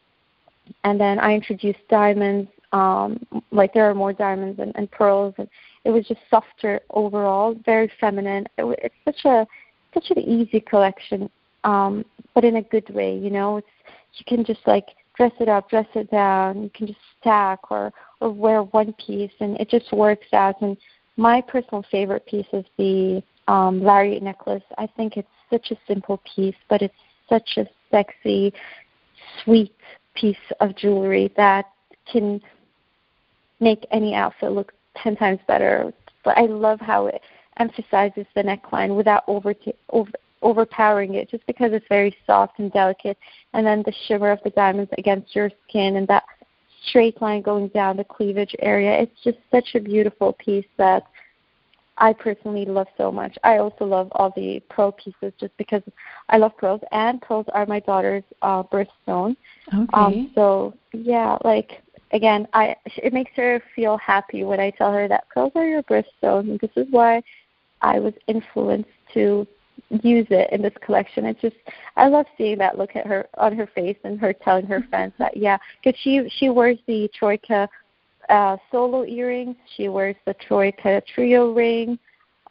and 0.84 1.00
then 1.00 1.18
I 1.20 1.34
introduced 1.34 1.78
diamonds. 1.88 2.50
Um, 2.72 3.24
like 3.52 3.72
there 3.72 3.88
are 3.88 3.94
more 3.94 4.12
diamonds 4.12 4.58
and, 4.58 4.72
and 4.76 4.90
pearls, 4.90 5.34
and 5.38 5.48
it 5.84 5.90
was 5.90 6.06
just 6.06 6.20
softer 6.30 6.80
overall, 6.90 7.56
very 7.64 7.90
feminine. 8.00 8.46
It, 8.58 8.78
it's 8.82 8.94
such 9.04 9.24
a 9.24 9.46
such 9.94 10.10
an 10.10 10.18
easy 10.18 10.60
collection, 10.60 11.30
um, 11.64 12.04
but 12.34 12.44
in 12.44 12.56
a 12.56 12.62
good 12.62 12.88
way. 12.90 13.16
You 13.16 13.30
know, 13.30 13.58
it's 13.58 13.68
you 14.14 14.24
can 14.26 14.44
just 14.44 14.60
like 14.66 14.86
dress 15.16 15.32
it 15.40 15.48
up, 15.48 15.70
dress 15.70 15.86
it 15.94 16.10
down. 16.10 16.62
You 16.62 16.70
can 16.74 16.86
just 16.86 16.98
stack 17.20 17.70
or 17.70 17.92
or 18.20 18.30
wear 18.30 18.62
one 18.62 18.94
piece, 18.94 19.32
and 19.40 19.58
it 19.60 19.70
just 19.70 19.92
works 19.92 20.26
out. 20.32 20.60
And 20.60 20.76
my 21.16 21.40
personal 21.40 21.84
favorite 21.90 22.26
piece 22.26 22.46
is 22.52 22.64
the 22.76 23.22
um, 23.48 23.82
lariat 23.82 24.22
necklace. 24.22 24.62
I 24.78 24.86
think 24.96 25.16
it's 25.16 25.28
such 25.50 25.70
a 25.70 25.76
simple 25.86 26.20
piece, 26.34 26.56
but 26.68 26.82
it's 26.82 26.94
such 27.28 27.56
a 27.56 27.66
sexy, 27.90 28.52
sweet 29.42 29.74
piece 30.14 30.36
of 30.60 30.76
jewelry 30.76 31.32
that 31.36 31.66
can 32.10 32.40
make 33.60 33.86
any 33.90 34.14
outfit 34.14 34.52
look 34.52 34.72
ten 35.02 35.16
times 35.16 35.40
better. 35.46 35.92
But 36.24 36.38
I 36.38 36.42
love 36.42 36.80
how 36.80 37.06
it 37.06 37.20
emphasizes 37.58 38.26
the 38.34 38.42
neckline 38.42 38.96
without 38.96 39.24
over, 39.26 39.54
over 39.90 40.10
overpowering 40.42 41.14
it 41.14 41.30
just 41.30 41.44
because 41.46 41.72
it's 41.72 41.86
very 41.88 42.14
soft 42.26 42.58
and 42.58 42.70
delicate 42.72 43.16
and 43.54 43.66
then 43.66 43.82
the 43.86 43.92
shimmer 44.06 44.30
of 44.30 44.38
the 44.44 44.50
diamonds 44.50 44.90
against 44.98 45.34
your 45.34 45.50
skin 45.66 45.96
and 45.96 46.06
that 46.06 46.22
straight 46.86 47.20
line 47.22 47.40
going 47.40 47.68
down 47.68 47.96
the 47.96 48.04
cleavage 48.04 48.54
area 48.60 49.00
it's 49.00 49.24
just 49.24 49.38
such 49.50 49.74
a 49.74 49.80
beautiful 49.80 50.34
piece 50.34 50.66
that 50.76 51.04
I 51.98 52.12
personally 52.12 52.66
love 52.66 52.88
so 52.98 53.10
much. 53.10 53.38
I 53.42 53.56
also 53.56 53.86
love 53.86 54.08
all 54.12 54.30
the 54.36 54.60
pearl 54.68 54.92
pieces 54.92 55.32
just 55.40 55.56
because 55.56 55.82
I 56.28 56.36
love 56.36 56.56
pearls 56.58 56.82
and 56.92 57.22
pearls 57.22 57.46
are 57.54 57.64
my 57.64 57.80
daughter's 57.80 58.24
uh 58.42 58.62
birthstone. 58.64 59.34
Okay. 59.72 59.86
Um 59.94 60.30
so 60.34 60.74
yeah, 60.92 61.38
like 61.42 61.82
again, 62.12 62.46
I 62.52 62.76
it 62.96 63.12
makes 63.12 63.32
her 63.36 63.62
feel 63.74 63.96
happy 63.98 64.44
when 64.44 64.60
I 64.60 64.70
tell 64.70 64.92
her 64.92 65.08
that 65.08 65.28
pearls 65.28 65.52
are 65.54 65.66
your 65.66 65.82
birthstone 65.82 66.50
and 66.50 66.60
this 66.60 66.70
is 66.76 66.86
why 66.90 67.22
I 67.82 67.98
was 67.98 68.14
influenced 68.26 68.88
to 69.14 69.46
use 69.90 70.26
it 70.30 70.50
in 70.52 70.62
this 70.62 70.72
collection. 70.84 71.26
It's 71.26 71.40
just 71.40 71.56
I 71.96 72.08
love 72.08 72.26
seeing 72.36 72.58
that 72.58 72.78
look 72.78 72.96
at 72.96 73.06
her 73.06 73.28
on 73.38 73.56
her 73.56 73.66
face 73.74 73.96
and 74.04 74.20
her 74.20 74.32
telling 74.32 74.66
her 74.66 74.84
friends 74.90 75.12
that 75.18 75.36
yeah, 75.36 75.58
because 75.82 75.98
she 76.00 76.28
she 76.38 76.48
wears 76.48 76.78
the 76.86 77.10
troika 77.14 77.68
uh, 78.28 78.56
solo 78.70 79.04
earrings, 79.04 79.56
she 79.76 79.88
wears 79.88 80.16
the 80.24 80.34
troika 80.34 81.02
trio 81.14 81.52
ring. 81.52 81.98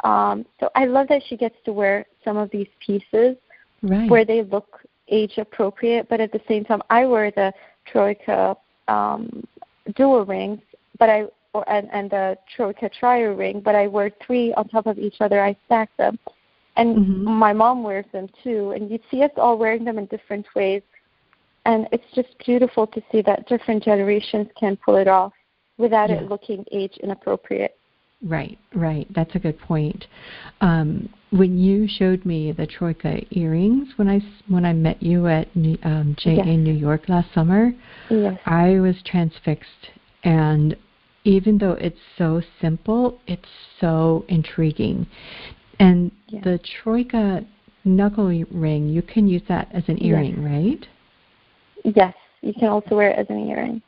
Um, 0.03 0.45
so 0.59 0.69
I 0.75 0.85
love 0.85 1.07
that 1.07 1.21
she 1.27 1.37
gets 1.37 1.55
to 1.65 1.73
wear 1.73 2.05
some 2.23 2.37
of 2.37 2.49
these 2.51 2.67
pieces 2.85 3.37
right. 3.81 4.09
where 4.09 4.25
they 4.25 4.43
look 4.43 4.81
age 5.09 5.37
appropriate, 5.37 6.07
but 6.09 6.19
at 6.19 6.31
the 6.31 6.41
same 6.47 6.65
time 6.65 6.81
I 6.89 7.05
wear 7.05 7.31
the 7.31 7.53
troika 7.85 8.57
um, 8.87 9.43
dual 9.95 10.25
rings, 10.25 10.59
but 10.99 11.09
I 11.09 11.25
or 11.53 11.67
and, 11.69 11.89
and 11.93 12.09
the 12.09 12.37
troika 12.55 12.89
trio 12.89 13.33
ring, 13.33 13.61
but 13.61 13.75
I 13.75 13.87
wear 13.87 14.11
three 14.25 14.53
on 14.55 14.67
top 14.67 14.87
of 14.87 14.99
each 14.99 15.15
other. 15.21 15.41
I 15.41 15.55
stack 15.65 15.89
them, 15.97 16.19
and 16.75 16.97
mm-hmm. 16.97 17.25
my 17.25 17.53
mom 17.53 17.83
wears 17.83 18.05
them 18.11 18.27
too. 18.43 18.71
And 18.71 18.91
you 18.91 18.99
see 19.09 19.23
us 19.23 19.31
all 19.37 19.57
wearing 19.57 19.85
them 19.85 19.97
in 19.97 20.05
different 20.07 20.45
ways, 20.55 20.81
and 21.65 21.87
it's 21.91 22.03
just 22.13 22.37
beautiful 22.45 22.85
to 22.87 23.01
see 23.11 23.21
that 23.21 23.47
different 23.47 23.83
generations 23.83 24.47
can 24.59 24.77
pull 24.77 24.97
it 24.97 25.07
off 25.07 25.33
without 25.77 26.09
yeah. 26.09 26.17
it 26.17 26.29
looking 26.29 26.65
age 26.71 26.97
inappropriate. 27.01 27.77
Right, 28.23 28.57
right. 28.73 29.07
That's 29.13 29.35
a 29.35 29.39
good 29.39 29.59
point. 29.59 30.05
Um, 30.61 31.09
when 31.31 31.57
you 31.57 31.87
showed 31.87 32.25
me 32.25 32.51
the 32.51 32.65
troika 32.65 33.21
earrings 33.31 33.89
when 33.97 34.07
I 34.07 34.21
when 34.47 34.65
I 34.65 34.73
met 34.73 35.03
you 35.03 35.27
at 35.27 35.47
um, 35.83 36.15
JA 36.17 36.31
yes. 36.31 36.45
New 36.45 36.73
York 36.73 37.09
last 37.09 37.33
summer, 37.33 37.73
yes. 38.09 38.39
I 38.45 38.79
was 38.79 38.95
transfixed, 39.05 39.89
and 40.23 40.75
even 41.23 41.57
though 41.57 41.73
it's 41.73 41.99
so 42.17 42.41
simple, 42.61 43.19
it's 43.27 43.49
so 43.81 44.25
intriguing. 44.27 45.07
And 45.79 46.11
yeah. 46.27 46.41
the 46.43 46.59
troika 46.81 47.45
knuckle 47.83 48.45
ring, 48.51 48.87
you 48.89 49.01
can 49.01 49.27
use 49.27 49.41
that 49.49 49.67
as 49.73 49.83
an 49.87 50.01
earring, 50.01 50.41
yes. 50.41 50.51
right? 51.83 51.93
Yes, 51.95 52.15
you 52.41 52.53
can 52.53 52.69
also 52.69 52.95
wear 52.95 53.09
it 53.09 53.19
as 53.19 53.27
an 53.29 53.47
earring. 53.49 53.81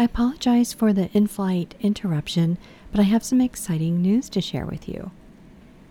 I 0.00 0.04
apologize 0.04 0.72
for 0.72 0.94
the 0.94 1.10
in 1.12 1.26
flight 1.26 1.74
interruption, 1.82 2.56
but 2.90 3.00
I 3.00 3.02
have 3.02 3.22
some 3.22 3.42
exciting 3.42 4.00
news 4.00 4.30
to 4.30 4.40
share 4.40 4.64
with 4.64 4.88
you. 4.88 5.10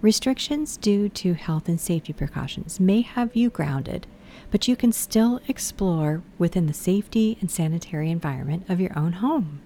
Restrictions 0.01 0.77
due 0.77 1.09
to 1.09 1.35
health 1.35 1.69
and 1.69 1.79
safety 1.79 2.11
precautions 2.11 2.79
may 2.79 3.01
have 3.01 3.35
you 3.35 3.51
grounded, 3.51 4.07
but 4.49 4.67
you 4.67 4.75
can 4.75 4.91
still 4.91 5.39
explore 5.47 6.23
within 6.39 6.65
the 6.65 6.73
safety 6.73 7.37
and 7.39 7.51
sanitary 7.51 8.09
environment 8.09 8.67
of 8.67 8.81
your 8.81 8.97
own 8.97 9.11
home. 9.11 9.61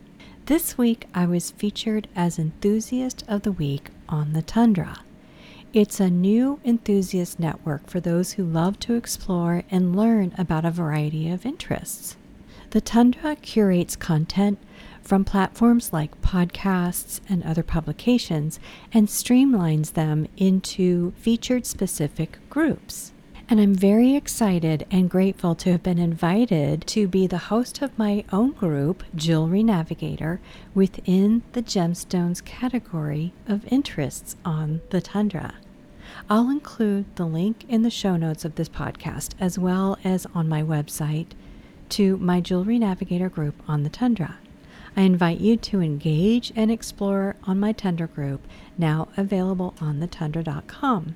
This 0.48 0.78
week, 0.78 1.08
I 1.14 1.26
was 1.26 1.52
featured 1.52 2.10
as 2.14 2.38
Enthusiast 2.38 3.24
of 3.30 3.44
the 3.44 3.52
Week 3.54 3.92
on 4.10 4.34
the 4.34 4.42
Tundra. 4.42 5.06
It's 5.72 6.02
a 6.02 6.10
new 6.10 6.60
enthusiast 6.66 7.40
network 7.40 7.88
for 7.88 8.02
those 8.02 8.34
who 8.34 8.44
love 8.44 8.78
to 8.80 8.96
explore 8.96 9.64
and 9.72 9.96
learn 9.96 10.34
about 10.38 10.66
a 10.66 10.70
variety 10.70 11.30
of 11.30 11.46
interests. 11.46 12.18
The 12.74 12.82
Tundra 12.82 13.36
curates 13.36 13.96
content 13.96 14.58
from 15.04 15.26
platforms 15.26 15.94
like 15.94 16.20
podcasts 16.24 17.22
and 17.30 17.44
other 17.44 17.62
publications 17.62 18.60
and 18.92 19.08
streamlines 19.08 19.94
them 19.94 20.26
into 20.38 21.12
featured 21.12 21.68
specific 21.68 22.40
groups. 22.50 23.14
And 23.48 23.62
I'm 23.62 23.76
very 23.76 24.16
excited 24.16 24.88
and 24.90 25.08
grateful 25.08 25.54
to 25.54 25.72
have 25.72 25.84
been 25.84 26.00
invited 26.00 26.88
to 26.88 27.08
be 27.08 27.28
the 27.28 27.54
host 27.54 27.84
of 27.84 27.96
my 27.96 28.26
own 28.34 28.54
group, 28.54 29.04
Jewelry 29.14 29.62
Navigator, 29.62 30.42
within 30.74 31.44
the 31.52 31.62
Gemstones 31.62 32.44
category 32.44 33.34
of 33.46 33.72
interests 33.72 34.36
on 34.44 34.82
the 34.90 35.00
Tundra. 35.00 35.54
I'll 36.28 36.50
include 36.50 37.06
the 37.18 37.28
link 37.28 37.66
in 37.70 37.84
the 37.84 37.92
show 37.92 38.18
notes 38.18 38.44
of 38.44 38.56
this 38.56 38.70
podcast 38.70 39.36
as 39.40 39.60
well 39.60 40.00
as 40.04 40.26
on 40.34 40.50
my 40.50 40.64
website 40.64 41.34
to 41.94 42.18
my 42.18 42.42
Jewelry 42.42 42.80
Navigator 42.80 43.30
group 43.30 43.54
on 43.68 43.84
the 43.84 43.90
Tundra. 43.90 44.40
I 44.98 45.02
invite 45.02 45.40
you 45.40 45.58
to 45.58 45.80
engage 45.80 46.52
and 46.56 46.72
explore 46.72 47.36
on 47.44 47.60
my 47.60 47.72
Tundra 47.72 48.08
group, 48.08 48.48
now 48.80 49.10
available 49.16 49.76
on 49.80 50.00
thetundra.com. 50.00 51.16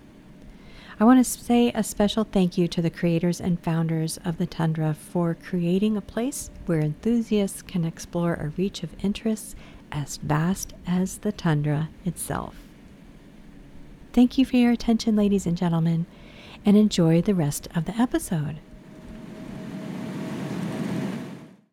I 0.99 1.03
want 1.03 1.19
to 1.19 1.23
say 1.23 1.71
a 1.73 1.83
special 1.83 2.25
thank 2.25 2.59
you 2.59 2.67
to 2.67 2.81
the 2.83 2.91
creators 2.91 3.41
and 3.41 3.59
founders 3.59 4.19
of 4.23 4.37
the 4.37 4.45
Tundra 4.45 4.93
for 4.93 5.33
creating 5.33 5.97
a 5.97 6.01
place 6.01 6.51
where 6.67 6.79
enthusiasts 6.79 7.63
can 7.63 7.83
explore 7.83 8.35
a 8.35 8.49
reach 8.49 8.83
of 8.83 9.03
interests 9.03 9.55
as 9.91 10.17
vast 10.17 10.75
as 10.85 11.17
the 11.19 11.31
Tundra 11.31 11.89
itself. 12.05 12.53
Thank 14.13 14.37
you 14.37 14.45
for 14.45 14.57
your 14.57 14.73
attention, 14.73 15.15
ladies 15.15 15.47
and 15.47 15.57
gentlemen, 15.57 16.05
and 16.63 16.77
enjoy 16.77 17.23
the 17.23 17.33
rest 17.33 17.67
of 17.75 17.85
the 17.85 17.99
episode. 17.99 18.59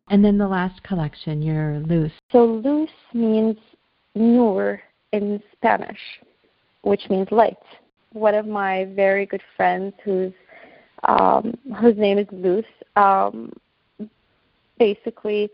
And 0.08 0.24
then 0.24 0.38
the 0.38 0.48
last 0.48 0.82
collection, 0.82 1.40
your 1.40 1.80
luz. 1.86 2.10
So 2.30 2.44
luz 2.44 2.88
means 3.12 3.56
Noor 4.14 4.80
in 5.12 5.42
Spanish, 5.56 5.98
which 6.82 7.08
means 7.08 7.28
light 7.30 7.56
one 8.14 8.34
of 8.34 8.46
my 8.46 8.86
very 8.94 9.26
good 9.26 9.42
friends 9.56 9.92
whose 10.02 10.32
um, 11.06 11.52
whose 11.80 11.98
name 11.98 12.16
is 12.16 12.26
Luz 12.32 12.64
um, 12.96 13.52
basically 14.78 15.50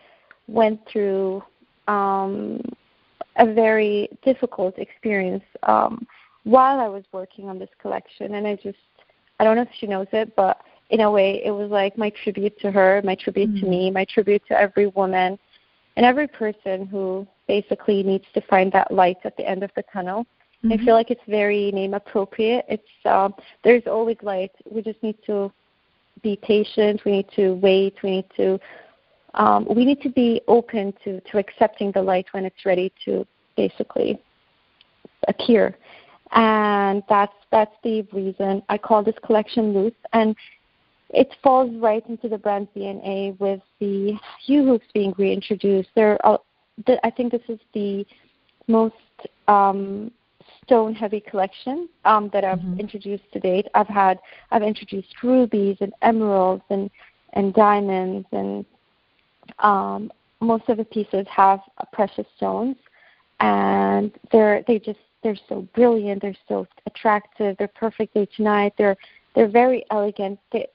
went 0.47 0.81
through 0.87 1.43
um, 1.89 2.61
a 3.37 3.53
very 3.53 4.09
difficult 4.23 4.79
experience 4.79 5.43
um, 5.65 6.07
while 6.45 6.79
I 6.79 6.87
was 6.87 7.03
working 7.13 7.49
on 7.49 7.59
this 7.59 7.71
collection, 7.81 8.35
and 8.35 8.47
I 8.47 8.55
just 8.55 8.79
I 9.41 9.45
don't 9.45 9.57
know 9.57 9.63
if 9.63 9.69
she 9.79 9.87
knows 9.87 10.07
it, 10.13 10.37
but 10.37 10.61
in 10.91 11.01
a 11.01 11.11
way 11.11 11.43
it 11.45 11.51
was 11.51 11.71
like 11.71 11.97
my 11.97 12.11
tribute 12.23 12.59
to 12.61 12.71
her, 12.71 13.01
my 13.05 13.15
tribute 13.15 13.51
mm-hmm. 13.51 13.65
to 13.65 13.71
me, 13.71 13.91
my 13.91 14.05
tribute 14.05 14.43
to 14.49 14.59
every 14.59 14.89
woman 14.89 15.39
and 15.97 16.07
every 16.07 16.29
person 16.29 16.87
who 16.87 17.27
basically 17.47 18.03
needs 18.03 18.25
to 18.35 18.41
find 18.43 18.71
that 18.73 18.91
light 18.93 19.19
at 19.25 19.37
the 19.37 19.49
end 19.49 19.63
of 19.63 19.71
the 19.77 19.85
tunnel. 19.93 20.27
Mm-hmm. 20.65 20.73
I 20.73 20.85
feel 20.85 20.95
like 20.95 21.11
it's 21.11 21.21
very 21.27 21.71
name 21.73 21.95
appropriate. 21.95 22.65
It's 22.69 23.07
um, 23.07 23.35
there's 23.65 23.85
always 23.87 24.17
light. 24.23 24.53
We 24.71 24.83
just 24.83 25.03
need 25.03 25.17
to 25.27 25.53
be 26.23 26.39
patient. 26.43 27.03
We 27.05 27.13
need 27.13 27.29
to 27.37 27.55
wait. 27.55 27.95
We 28.03 28.11
need 28.11 28.27
to 28.37 28.61
um, 29.35 29.67
we 29.75 29.85
need 29.85 30.03
to 30.03 30.11
be 30.11 30.43
open 30.49 30.93
to 31.05 31.21
to 31.21 31.39
accepting 31.39 31.93
the 31.93 32.03
light 32.03 32.27
when 32.33 32.45
it's 32.45 32.67
ready 32.67 32.93
to 33.05 33.27
basically 33.57 34.21
appear. 35.29 35.77
And 36.33 37.03
that's 37.09 37.33
that's 37.51 37.75
the 37.83 38.03
reason 38.13 38.63
I 38.69 38.79
call 38.79 39.03
this 39.03 39.17
collection 39.25 39.73
Luz. 39.73 39.93
And 40.13 40.37
it 41.13 41.35
falls 41.43 41.71
right 41.77 42.05
into 42.09 42.29
the 42.29 42.39
brand 42.39 42.69
DNA 42.75 43.39
with 43.41 43.61
the 43.81 44.15
U 44.47 44.65
hoops 44.65 44.87
being 44.95 45.13
reintroduced. 45.19 45.89
There, 45.95 46.25
are, 46.25 46.39
I 47.03 47.11
think 47.11 47.33
this 47.33 47.43
is 47.49 47.59
the 47.75 48.07
most 48.69 48.95
um, 49.49 50.13
stone 50.65 50.95
heavy 50.95 51.21
collection 51.21 51.89
um, 52.05 52.31
that 52.33 52.45
I've 52.45 52.59
mm-hmm. 52.59 52.81
introduced 52.81 53.25
to 53.33 53.41
date. 53.41 53.67
I've 53.75 53.89
had 53.89 54.19
I've 54.51 54.63
introduced 54.63 55.23
rubies 55.23 55.77
and 55.81 55.93
emeralds 56.03 56.63
and 56.71 56.91
and 57.33 57.53
diamonds 57.55 58.27
and 58.33 58.65
um, 59.59 60.13
most 60.41 60.69
of 60.69 60.77
the 60.79 60.85
pieces 60.85 61.27
have 61.29 61.61
precious 61.93 62.27
stones 62.37 62.77
and 63.41 64.13
they're 64.33 64.63
they 64.67 64.79
just 64.79 64.99
they're 65.23 65.37
so 65.49 65.67
brilliant 65.75 66.23
they're 66.23 66.37
so 66.49 66.67
attractive 66.87 67.57
they're 67.59 67.69
perfect 67.69 68.15
day 68.15 68.27
to 68.37 68.43
night 68.43 68.73
they're 68.79 68.97
they're 69.35 69.49
very 69.49 69.85
elegant 69.91 70.39
they, 70.53 70.67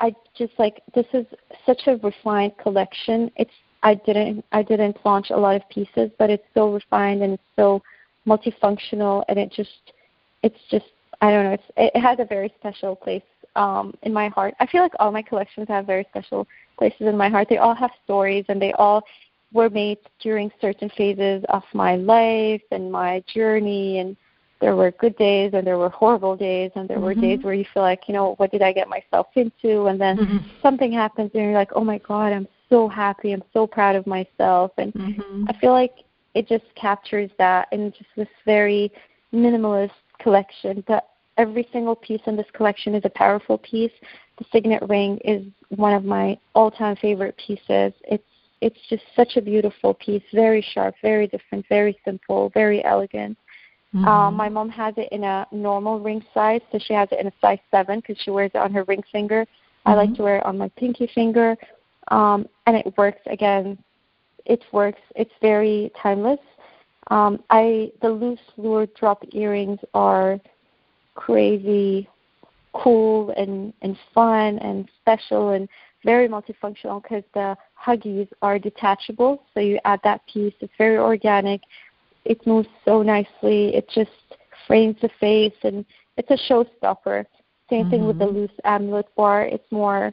i 0.00 0.14
just 0.36 0.52
like 0.58 0.82
this 0.94 1.06
is 1.12 1.26
such 1.64 1.82
a 1.86 1.96
refined 1.98 2.52
collection 2.58 3.30
it's 3.36 3.50
i 3.82 3.94
didn't 3.94 4.44
i 4.52 4.62
didn't 4.62 4.96
launch 5.04 5.30
a 5.30 5.36
lot 5.36 5.54
of 5.54 5.62
pieces 5.68 6.10
but 6.18 6.30
it's 6.30 6.44
so 6.54 6.72
refined 6.72 7.22
and 7.22 7.34
it's 7.34 7.42
so 7.56 7.80
multifunctional, 8.26 9.24
and 9.28 9.38
it 9.38 9.52
just 9.52 9.92
it's 10.42 10.58
just 10.70 10.86
I 11.20 11.30
don't 11.30 11.44
know. 11.44 11.52
It's 11.52 11.70
it 11.76 12.00
has 12.00 12.18
a 12.18 12.24
very 12.24 12.52
special 12.58 12.96
place 12.96 13.22
um, 13.56 13.94
in 14.02 14.12
my 14.12 14.28
heart. 14.28 14.54
I 14.60 14.66
feel 14.66 14.82
like 14.82 14.92
all 14.98 15.12
my 15.12 15.22
collections 15.22 15.68
have 15.68 15.86
very 15.86 16.06
special 16.10 16.46
places 16.78 17.02
in 17.02 17.16
my 17.16 17.28
heart. 17.28 17.48
They 17.48 17.58
all 17.58 17.74
have 17.74 17.90
stories, 18.04 18.44
and 18.48 18.60
they 18.60 18.72
all 18.72 19.02
were 19.52 19.70
made 19.70 19.98
during 20.20 20.50
certain 20.60 20.90
phases 20.96 21.44
of 21.48 21.62
my 21.74 21.96
life 21.96 22.62
and 22.70 22.90
my 22.90 23.22
journey. 23.32 23.98
And 23.98 24.16
there 24.60 24.76
were 24.76 24.90
good 24.92 25.16
days, 25.16 25.52
and 25.54 25.66
there 25.66 25.78
were 25.78 25.88
horrible 25.88 26.36
days, 26.36 26.70
and 26.74 26.88
there 26.88 26.98
mm-hmm. 26.98 27.06
were 27.06 27.14
days 27.14 27.42
where 27.42 27.54
you 27.54 27.64
feel 27.72 27.82
like, 27.82 28.02
you 28.08 28.14
know, 28.14 28.34
what 28.36 28.50
did 28.50 28.62
I 28.62 28.72
get 28.72 28.88
myself 28.88 29.28
into? 29.34 29.86
And 29.86 30.00
then 30.00 30.18
mm-hmm. 30.18 30.38
something 30.62 30.92
happens, 30.92 31.30
and 31.34 31.42
you're 31.42 31.52
like, 31.52 31.72
oh 31.74 31.84
my 31.84 31.98
god, 31.98 32.32
I'm 32.32 32.48
so 32.68 32.88
happy. 32.88 33.32
I'm 33.32 33.42
so 33.52 33.66
proud 33.66 33.96
of 33.96 34.06
myself. 34.06 34.72
And 34.78 34.92
mm-hmm. 34.92 35.44
I 35.48 35.58
feel 35.58 35.72
like 35.72 36.04
it 36.34 36.46
just 36.46 36.64
captures 36.74 37.30
that 37.38 37.68
in 37.72 37.90
just 37.92 38.10
this 38.16 38.28
very 38.44 38.92
minimalist 39.32 39.90
collection. 40.20 40.84
But 40.86 41.08
every 41.36 41.66
single 41.72 41.96
piece 41.96 42.20
in 42.26 42.36
this 42.36 42.46
collection 42.52 42.94
is 42.94 43.02
a 43.04 43.10
powerful 43.10 43.58
piece. 43.58 43.92
The 44.38 44.44
signet 44.52 44.82
ring 44.88 45.18
is 45.24 45.44
one 45.70 45.94
of 45.94 46.04
my 46.04 46.38
all-time 46.54 46.96
favorite 46.96 47.36
pieces. 47.44 47.92
It's 48.04 48.24
it's 48.60 48.78
just 48.90 49.02
such 49.16 49.36
a 49.36 49.40
beautiful 49.40 49.94
piece, 49.94 50.22
very 50.34 50.60
sharp, 50.74 50.94
very 51.00 51.26
different, 51.26 51.64
very 51.70 51.98
simple, 52.04 52.50
very 52.52 52.84
elegant. 52.84 53.38
Mm-hmm. 53.94 54.06
Um, 54.06 54.34
my 54.34 54.48
mom 54.48 54.68
has 54.70 54.94
it 54.96 55.08
in 55.10 55.24
a 55.24 55.46
normal 55.50 55.98
ring 55.98 56.24
size, 56.32 56.60
so 56.70 56.78
she 56.78 56.92
has 56.92 57.08
it 57.10 57.18
in 57.18 57.26
a 57.26 57.32
size 57.40 57.58
seven 57.70 58.00
because 58.00 58.16
she 58.22 58.30
wears 58.30 58.52
it 58.54 58.58
on 58.58 58.72
her 58.72 58.84
ring 58.84 59.02
finger. 59.10 59.42
Mm-hmm. 59.42 59.88
I 59.90 59.94
like 59.94 60.08
mm-hmm. 60.10 60.16
to 60.16 60.22
wear 60.22 60.36
it 60.36 60.46
on 60.46 60.58
my 60.58 60.68
pinky 60.76 61.10
finger, 61.12 61.56
um, 62.08 62.46
and 62.66 62.76
it 62.76 62.94
works 62.96 63.20
again 63.26 63.78
it 64.50 64.64
works. 64.72 65.00
It's 65.16 65.32
very 65.40 65.92
timeless. 66.00 66.40
Um, 67.10 67.42
I 67.50 67.92
the 68.02 68.10
Luz 68.10 68.38
lure 68.56 68.86
drop 68.98 69.24
earrings 69.32 69.78
are 69.94 70.38
crazy, 71.14 72.08
cool 72.72 73.30
and 73.36 73.72
and 73.82 73.96
fun 74.14 74.58
and 74.58 74.88
special 75.00 75.50
and 75.50 75.68
very 76.04 76.28
multifunctional 76.28 77.02
because 77.02 77.24
the 77.34 77.56
huggies 77.80 78.28
are 78.42 78.58
detachable. 78.58 79.42
So 79.54 79.60
you 79.60 79.78
add 79.84 80.00
that 80.04 80.22
piece. 80.26 80.54
It's 80.60 80.72
very 80.78 80.98
organic. 80.98 81.60
It 82.24 82.46
moves 82.46 82.68
so 82.84 83.02
nicely. 83.02 83.74
It 83.74 83.88
just 83.94 84.10
frames 84.66 84.96
the 85.00 85.10
face 85.20 85.54
and 85.62 85.84
it's 86.16 86.30
a 86.30 86.52
showstopper. 86.52 87.24
Same 87.68 87.82
mm-hmm. 87.82 87.90
thing 87.90 88.06
with 88.06 88.18
the 88.18 88.26
mm-hmm. 88.26 88.38
Luz 88.38 88.50
amulet 88.64 89.06
bar. 89.16 89.44
It's 89.44 89.70
more 89.70 90.12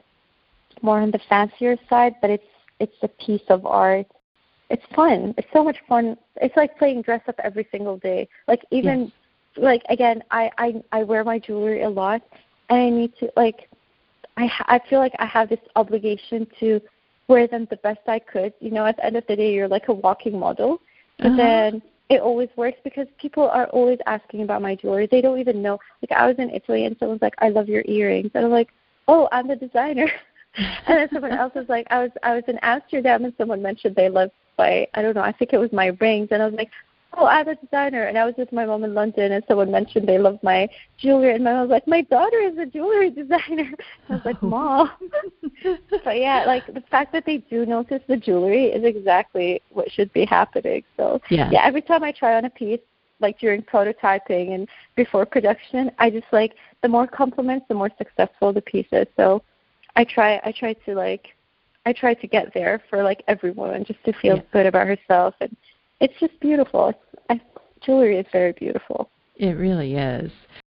more 0.82 1.00
on 1.00 1.12
the 1.12 1.20
fancier 1.28 1.76
side, 1.90 2.16
but 2.22 2.30
it's 2.30 2.44
it's 2.80 2.96
a 3.02 3.08
piece 3.08 3.42
of 3.50 3.66
art 3.66 4.06
it's 4.70 4.84
fun. 4.96 5.34
It's 5.38 5.48
so 5.54 5.64
much 5.64 5.78
fun. 5.88 6.18
It's 6.38 6.56
like 6.58 6.78
playing 6.78 7.04
dress 7.04 7.22
up 7.28 7.36
every 7.44 7.68
single 7.72 7.98
day. 7.98 8.28
Like 8.48 8.62
even 8.72 9.02
yes. 9.02 9.12
like 9.58 9.82
again, 9.90 10.24
I 10.32 10.52
I 10.58 10.84
I 10.92 11.04
wear 11.04 11.24
my 11.24 11.40
jewelry 11.40 11.84
a 11.84 11.90
lot, 11.90 12.22
and 12.70 12.80
I 12.80 12.90
need 12.90 13.14
to 13.20 13.32
like 13.38 13.70
I 14.36 14.50
I 14.66 14.80
feel 14.90 15.00
like 15.00 15.14
I 15.20 15.26
have 15.26 15.50
this 15.50 15.60
obligation 15.76 16.48
to 16.60 16.82
wear 17.28 17.48
them 17.48 17.68
the 17.70 17.78
best 17.78 18.02
I 18.08 18.20
could. 18.20 18.54
You 18.60 18.72
know, 18.72 18.86
at 18.86 18.98
the 18.98 19.06
end 19.06 19.16
of 19.16 19.26
the 19.28 19.36
day, 19.36 19.54
you're 19.54 19.68
like 19.68 19.88
a 19.88 19.94
walking 19.94 20.38
model. 20.38 20.82
But 21.18 21.28
uh-huh. 21.28 21.38
then 21.38 21.82
it 22.10 22.22
always 22.22 22.50
works 22.56 22.78
because 22.84 23.08
people 23.20 23.50
are 23.50 23.68
always 23.68 24.00
asking 24.06 24.44
about 24.44 24.62
my 24.62 24.76
jewelry. 24.76 25.08
They 25.10 25.22
don't 25.22 25.40
even 25.40 25.62
know. 25.62 25.80
Like 26.02 26.18
I 26.18 26.28
was 26.28 26.38
in 26.38 26.50
Italy 26.50 26.86
and 26.86 26.96
someone's 27.00 27.22
like, 27.22 27.36
"I 27.40 27.50
love 27.50 27.68
your 27.68 27.84
earrings," 27.86 28.32
and 28.34 28.46
I'm 28.46 28.52
like, 28.52 28.70
"Oh, 29.08 29.28
I'm 29.32 29.48
the 29.48 29.56
designer." 29.56 30.10
and 30.58 30.98
then 30.98 31.10
someone 31.14 31.32
else 31.32 31.54
was 31.56 31.68
like, 31.70 31.88
I 31.90 32.00
was 32.02 32.12
I 32.24 32.34
was 32.34 32.44
in 32.48 32.58
Amsterdam 32.62 33.26
and 33.26 33.34
someone 33.38 33.62
mentioned 33.62 33.96
they 33.96 34.10
loved 34.10 34.32
my 34.58 34.88
I 34.94 35.02
don't 35.02 35.16
know, 35.16 35.22
I 35.22 35.32
think 35.32 35.54
it 35.54 35.58
was 35.58 35.72
my 35.72 35.88
rings 36.00 36.30
and 36.32 36.42
I 36.42 36.46
was 36.46 36.56
like, 36.56 36.72
Oh, 37.16 37.26
I'm 37.26 37.48
a 37.48 37.56
designer 37.56 38.04
and 38.04 38.18
I 38.18 38.26
was 38.26 38.36
with 38.38 38.52
my 38.52 38.66
mom 38.66 38.84
in 38.84 38.94
London 38.94 39.32
and 39.32 39.44
someone 39.48 39.72
mentioned 39.72 40.08
they 40.08 40.18
loved 40.20 40.44
my 40.44 40.68
jewelry 40.98 41.34
and 41.34 41.44
my 41.44 41.54
mom 41.54 41.62
was 41.62 41.70
like, 41.70 41.88
My 41.88 42.02
daughter 42.02 42.40
is 42.40 42.58
a 42.58 42.66
jewelry 42.66 43.10
designer 43.22 43.72
I 44.10 44.14
was 44.14 44.22
like, 44.26 44.42
Mom 44.44 44.92
But 46.04 46.20
yeah, 46.20 46.44
like 46.46 46.66
the 46.68 46.84
fact 46.92 47.14
that 47.14 47.26
they 47.26 47.38
do 47.38 47.66
notice 47.66 48.02
the 48.08 48.18
jewelry 48.18 48.66
is 48.66 48.84
exactly 48.84 49.62
what 49.70 49.92
should 49.92 50.12
be 50.14 50.26
happening. 50.26 50.84
So 50.96 51.22
yeah, 51.30 51.50
yeah 51.52 51.66
every 51.66 51.82
time 51.82 52.04
I 52.04 52.12
try 52.12 52.36
on 52.36 52.46
a 52.46 52.50
piece 52.50 52.80
like 53.20 53.40
during 53.40 53.64
prototyping 53.64 54.54
and 54.54 54.68
before 54.96 55.26
production, 55.26 55.92
I 55.98 56.10
just 56.10 56.28
like 56.32 56.54
the 56.84 56.88
more 56.88 57.08
compliments, 57.08 57.66
the 57.68 57.74
more 57.74 57.90
successful 57.98 58.54
the 58.54 58.62
piece 58.62 58.88
is. 58.92 59.08
So 59.16 59.42
I 59.96 60.04
try 60.04 60.40
I 60.44 60.52
try 60.52 60.74
to 60.74 60.94
like 60.94 61.30
I 61.86 61.94
try 61.94 62.14
to 62.14 62.28
get 62.28 62.54
there 62.54 62.84
for 62.90 63.02
like 63.02 63.24
every 63.28 63.52
woman 63.52 63.86
just 63.86 64.04
to 64.04 64.14
feel 64.22 64.36
yeah. 64.36 64.44
good 64.52 64.66
about 64.66 64.88
herself 64.88 65.36
and 65.42 65.56
it's 66.00 66.14
just 66.20 66.40
beautiful. 66.40 66.90
It's, 66.90 67.00
I, 67.30 67.42
jewelry 67.82 68.18
is 68.18 68.26
very 68.32 68.54
beautiful. 68.54 69.10
It 69.36 69.58
really 69.58 69.96
is. 69.96 70.32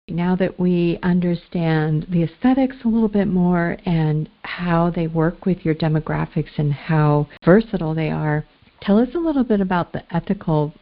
Now 0.08 0.36
that 0.36 0.58
we 0.58 0.98
understand 1.02 2.06
the 2.08 2.22
aesthetics 2.22 2.76
a 2.84 2.88
little 2.88 3.08
bit 3.08 3.28
more 3.28 3.76
and 3.84 4.28
how 4.42 4.90
they 4.90 5.06
work 5.06 5.44
with 5.44 5.64
your 5.64 5.74
demographics 5.74 6.56
and 6.56 6.72
how 6.72 7.28
versatile 7.44 7.94
they 7.94 8.10
are, 8.10 8.44
tell 8.80 8.98
us 8.98 9.08
a 9.14 9.18
little 9.18 9.44
bit 9.44 9.60
about 9.60 9.92
the 9.92 10.02
ethical 10.14 10.72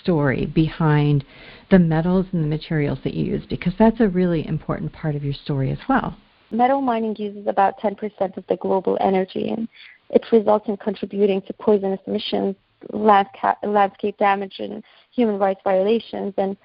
story 0.00 0.46
behind 0.46 1.24
the 1.70 1.78
metals 1.78 2.26
and 2.32 2.42
the 2.42 2.48
materials 2.48 2.98
that 3.04 3.14
you 3.14 3.24
use 3.24 3.44
because 3.48 3.72
that's 3.78 4.00
a 4.00 4.08
really 4.08 4.46
important 4.46 4.92
part 4.92 5.14
of 5.14 5.22
your 5.22 5.34
story 5.34 5.70
as 5.70 5.78
well. 5.88 6.16
Metal 6.50 6.80
mining 6.80 7.14
uses 7.16 7.46
about 7.46 7.78
10% 7.80 8.36
of 8.36 8.44
the 8.48 8.56
global 8.56 8.98
energy 9.00 9.50
and 9.50 9.68
it 10.10 10.24
results 10.32 10.68
in 10.68 10.76
contributing 10.76 11.42
to 11.42 11.52
poisonous 11.54 12.00
emissions, 12.06 12.56
landscape 12.92 14.16
damage, 14.18 14.56
and 14.58 14.82
human 15.12 15.38
rights 15.38 15.60
violations. 15.64 16.34
And 16.36 16.56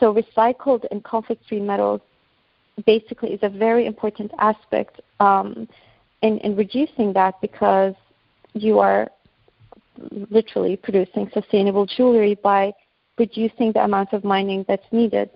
so, 0.00 0.14
recycled 0.14 0.84
and 0.90 1.02
conflict 1.04 1.42
free 1.48 1.60
metals 1.60 2.00
basically 2.86 3.30
is 3.30 3.40
a 3.42 3.48
very 3.48 3.86
important 3.86 4.30
aspect 4.38 5.00
um, 5.20 5.68
in, 6.22 6.38
in 6.38 6.56
reducing 6.56 7.12
that 7.12 7.40
because 7.40 7.94
you 8.54 8.78
are 8.78 9.08
literally 10.30 10.76
producing 10.76 11.28
sustainable 11.34 11.86
jewelry 11.86 12.36
by 12.36 12.72
reducing 13.18 13.72
the 13.72 13.82
amount 13.82 14.12
of 14.12 14.24
mining 14.24 14.64
that's 14.68 14.86
needed. 14.92 15.28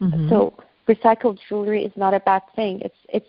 Mm-hmm. 0.00 0.28
So 0.28 0.54
recycled 0.88 1.38
jewelry 1.48 1.84
is 1.84 1.92
not 1.96 2.14
a 2.14 2.20
bad 2.20 2.42
thing. 2.56 2.80
It's 2.80 2.96
it's 3.08 3.28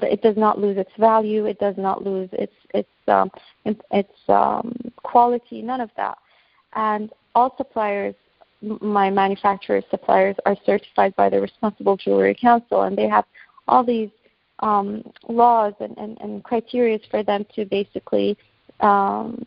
it 0.00 0.22
does 0.22 0.36
not 0.36 0.58
lose 0.58 0.76
its 0.76 0.90
value. 0.98 1.46
It 1.46 1.58
does 1.58 1.76
not 1.76 2.04
lose 2.04 2.28
its 2.32 2.52
its 2.74 2.88
um, 3.06 3.30
its 3.64 4.12
um, 4.28 4.74
quality. 5.02 5.62
None 5.62 5.80
of 5.80 5.90
that. 5.96 6.18
And 6.74 7.10
all 7.34 7.54
suppliers, 7.56 8.14
my 8.60 9.10
manufacturers, 9.10 9.84
suppliers, 9.90 10.36
are 10.44 10.56
certified 10.66 11.14
by 11.16 11.30
the 11.30 11.40
Responsible 11.40 11.96
Jewelry 11.96 12.36
Council, 12.38 12.82
and 12.82 12.96
they 12.96 13.08
have 13.08 13.24
all 13.66 13.84
these 13.84 14.10
um, 14.60 15.02
laws 15.28 15.74
and, 15.80 15.96
and, 15.98 16.18
and 16.20 16.44
criteria 16.44 16.98
for 17.10 17.22
them 17.22 17.46
to 17.54 17.64
basically 17.64 18.36
um, 18.80 19.44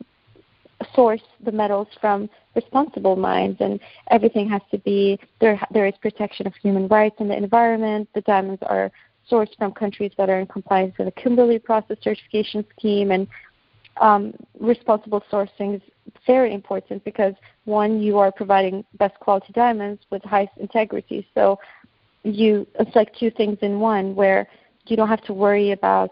source 0.95 1.21
the 1.45 1.51
metals 1.51 1.87
from 1.99 2.29
responsible 2.55 3.15
mines 3.15 3.57
and 3.59 3.79
everything 4.09 4.49
has 4.49 4.61
to 4.71 4.77
be 4.79 5.19
there 5.39 5.59
there 5.71 5.85
is 5.85 5.93
protection 6.01 6.47
of 6.47 6.53
human 6.55 6.87
rights 6.87 7.15
and 7.19 7.29
the 7.29 7.37
environment 7.37 8.09
the 8.13 8.21
diamonds 8.21 8.61
are 8.65 8.91
sourced 9.29 9.55
from 9.57 9.71
countries 9.71 10.11
that 10.17 10.29
are 10.29 10.39
in 10.39 10.47
compliance 10.47 10.93
with 10.97 11.07
the 11.07 11.21
kimberley 11.21 11.59
process 11.59 11.97
certification 12.03 12.65
scheme 12.77 13.11
and 13.11 13.27
um, 13.99 14.33
responsible 14.59 15.23
sourcing 15.31 15.75
is 15.75 15.81
very 16.25 16.53
important 16.53 17.03
because 17.03 17.33
one 17.65 18.01
you 18.01 18.17
are 18.17 18.31
providing 18.31 18.83
best 18.97 19.19
quality 19.19 19.51
diamonds 19.53 20.01
with 20.09 20.23
highest 20.23 20.53
integrity 20.57 21.27
so 21.33 21.59
you 22.23 22.65
it's 22.79 22.95
like 22.95 23.13
two 23.15 23.31
things 23.31 23.57
in 23.61 23.79
one 23.79 24.15
where 24.15 24.47
you 24.87 24.95
don't 24.95 25.07
have 25.07 25.23
to 25.23 25.33
worry 25.33 25.71
about 25.71 26.11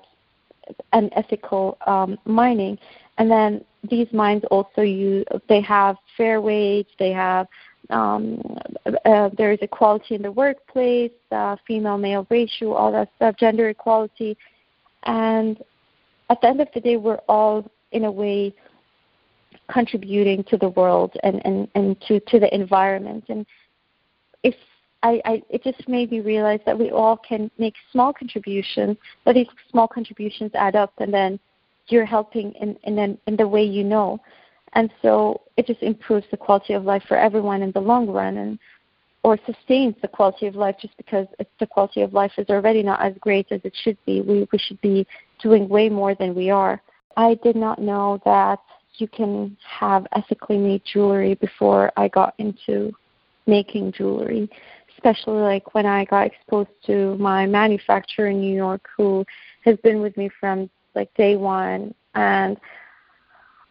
unethical 0.94 1.78
um, 1.88 2.18
mining. 2.26 2.78
And 3.18 3.30
then 3.30 3.64
these 3.90 4.08
mines 4.14 4.44
also 4.52 4.82
use 4.82 5.26
they 5.48 5.62
have 5.62 5.98
fair 6.18 6.42
wage, 6.42 6.88
they 6.98 7.12
have 7.12 7.48
um, 7.90 8.42
uh, 9.06 9.30
there 9.38 9.52
is 9.52 9.60
equality 9.62 10.16
in 10.16 10.22
the 10.22 10.32
workplace, 10.32 11.12
uh, 11.32 11.56
female 11.68 11.98
male 11.98 12.28
ratio, 12.30 12.74
all 12.74 12.92
that 12.92 13.10
stuff, 13.16 13.36
gender 13.38 13.70
equality, 13.70 14.38
and 15.04 15.64
at 16.30 16.40
the 16.42 16.48
end 16.48 16.62
of 16.62 16.68
the 16.74 16.80
day, 16.80 16.98
we're 16.98 17.22
all 17.28 17.70
in 17.92 18.06
a 18.06 18.12
way 18.12 18.54
contributing 19.72 20.44
to 20.46 20.58
the 20.58 20.70
world 20.70 21.14
and 21.24 21.44
and 21.46 21.68
and 21.76 22.00
to 22.02 22.20
to 22.22 22.40
the 22.40 22.54
environment. 22.54 23.26
And 23.30 23.46
if 24.44 24.56
I, 25.04 25.22
I 25.26 25.44
it 25.50 25.64
just 25.64 25.88
made 25.88 26.12
me 26.12 26.20
realize 26.20 26.60
that 26.66 26.78
we 26.78 26.92
all 26.92 27.18
can 27.18 27.50
make 27.58 27.74
small 27.92 28.14
contributions, 28.14 28.98
but 29.26 29.36
these 29.36 29.48
small 29.72 29.88
contributions 29.88 30.52
add 30.54 30.76
up, 30.76 30.94
and 31.00 31.14
then 31.14 31.40
you're 31.88 32.06
helping 32.06 32.52
in 32.54 32.76
in, 32.84 33.18
in 33.26 33.36
the 33.36 33.48
way 33.48 33.64
you 33.64 33.84
know 33.84 34.20
and 34.74 34.92
so 35.02 35.42
it 35.58 35.66
just 35.66 35.82
improves 35.82 36.26
the 36.32 36.38
quality 36.38 36.74
of 36.74 36.84
life 36.84 37.04
for 37.08 37.18
everyone 37.18 37.62
in 37.62 37.72
the 37.72 37.80
long 37.80 38.08
run 38.08 38.38
and 38.38 38.60
or 39.24 39.38
sustains 39.46 39.96
the 40.02 40.08
quality 40.08 40.48
of 40.48 40.56
life 40.56 40.76
just 40.82 40.96
because 40.96 41.28
the 41.60 41.68
quality 41.68 42.02
of 42.02 42.14
life 42.14 42.32
is 42.38 42.48
already 42.50 42.82
not 42.82 43.02
as 43.02 43.14
great 43.20 43.46
as 43.52 43.60
it 43.66 43.74
should 43.84 43.98
be. 44.06 44.22
We 44.22 44.48
we 44.52 44.58
should 44.58 44.80
be 44.82 45.06
doing 45.42 45.68
way 45.68 45.90
more 45.90 46.16
than 46.16 46.34
we 46.34 46.50
are. 46.50 46.82
I 47.18 47.38
did 47.44 47.58
not 47.58 47.80
know 47.80 48.22
that 48.24 48.60
you 48.96 49.08
can 49.08 49.58
have 49.62 50.08
ethically 50.14 50.58
made 50.58 50.82
jewelry 50.84 51.34
before 51.36 51.90
i 51.96 52.10
got 52.10 52.34
into 52.38 52.92
making 53.48 53.94
jewelry 53.94 54.50
especially 54.98 55.40
like 55.40 55.74
when 55.74 55.86
i 55.86 56.04
got 56.04 56.28
exposed 56.28 56.70
to 56.86 57.16
my 57.18 57.46
manufacturer 57.46 58.28
in 58.28 58.42
new 58.42 58.54
york 58.54 58.90
who 58.98 59.24
has 59.64 59.78
been 59.78 60.02
with 60.02 60.18
me 60.18 60.30
from 60.38 60.70
like 60.96 61.14
day 61.16 61.36
one. 61.36 61.94
And 62.16 62.58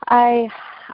i 0.07 0.49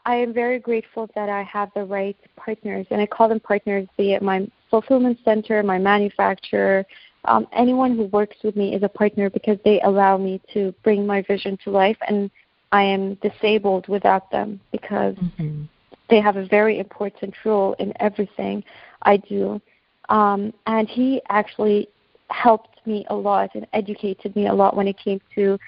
i 0.05 0.15
am 0.15 0.33
very 0.33 0.59
grateful 0.59 1.09
that 1.15 1.29
i 1.29 1.43
have 1.43 1.71
the 1.75 1.85
right 1.85 2.17
partners 2.37 2.87
and 2.91 3.01
i 3.01 3.07
call 3.07 3.29
them 3.29 3.41
partners 3.41 3.87
be 3.97 4.13
it 4.13 4.23
my 4.23 4.47
fulfillment 4.71 5.19
center 5.25 5.63
my 5.63 5.79
manufacturer 5.79 6.85
um, 7.27 7.47
anyone 7.53 7.97
who 7.97 8.05
works 8.07 8.37
with 8.45 8.55
me 8.55 8.75
is 8.75 8.83
a 8.83 8.89
partner 8.89 9.31
because 9.31 9.59
they 9.65 9.81
allow 9.83 10.19
me 10.19 10.41
to 10.53 10.75
bring 10.83 11.07
my 11.07 11.23
vision 11.23 11.59
to 11.65 11.71
life 11.71 11.99
and 12.09 12.31
i 12.73 12.83
am 12.83 13.15
disabled 13.17 13.87
without 13.89 14.31
them 14.31 14.61
because 14.73 15.15
mm-hmm. 15.17 15.65
they 16.11 16.21
have 16.21 16.37
a 16.37 16.47
very 16.47 16.79
important 16.79 17.35
role 17.45 17.75
in 17.79 17.93
everything 18.01 18.63
i 19.03 19.17
do 19.17 19.61
um, 20.09 20.53
and 20.67 20.89
he 20.89 21.23
actually 21.31 21.89
helped 22.31 22.75
me 22.87 23.07
a 23.11 23.15
lot 23.15 23.51
and 23.55 23.67
educated 23.73 24.35
me 24.37 24.49
a 24.49 24.53
lot 24.53 24.77
when 24.77 24.89
it 24.89 24.99
came 24.99 25.21
to 25.35 25.59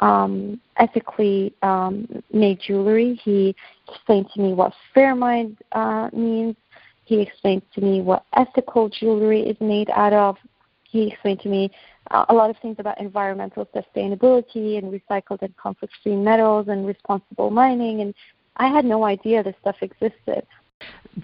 um, 0.00 0.60
ethically 0.76 1.54
um, 1.62 2.22
made 2.32 2.60
jewelry. 2.60 3.20
He 3.22 3.54
explained 3.88 4.26
to 4.34 4.40
me 4.40 4.52
what 4.52 4.72
Fairmined 4.94 5.56
uh, 5.72 6.10
means. 6.12 6.56
He 7.04 7.20
explained 7.20 7.62
to 7.74 7.80
me 7.80 8.00
what 8.00 8.24
ethical 8.34 8.88
jewelry 8.88 9.42
is 9.42 9.56
made 9.60 9.90
out 9.90 10.12
of. 10.12 10.36
He 10.84 11.08
explained 11.08 11.40
to 11.40 11.48
me 11.48 11.70
uh, 12.10 12.24
a 12.28 12.34
lot 12.34 12.50
of 12.50 12.56
things 12.62 12.76
about 12.78 13.00
environmental 13.00 13.66
sustainability 13.66 14.78
and 14.78 14.92
recycled 14.92 15.42
and 15.42 15.56
conflict-free 15.56 16.16
metals 16.16 16.68
and 16.68 16.86
responsible 16.86 17.50
mining. 17.50 18.00
And 18.00 18.14
I 18.56 18.68
had 18.68 18.84
no 18.84 19.04
idea 19.04 19.42
this 19.42 19.54
stuff 19.60 19.76
existed. 19.80 20.46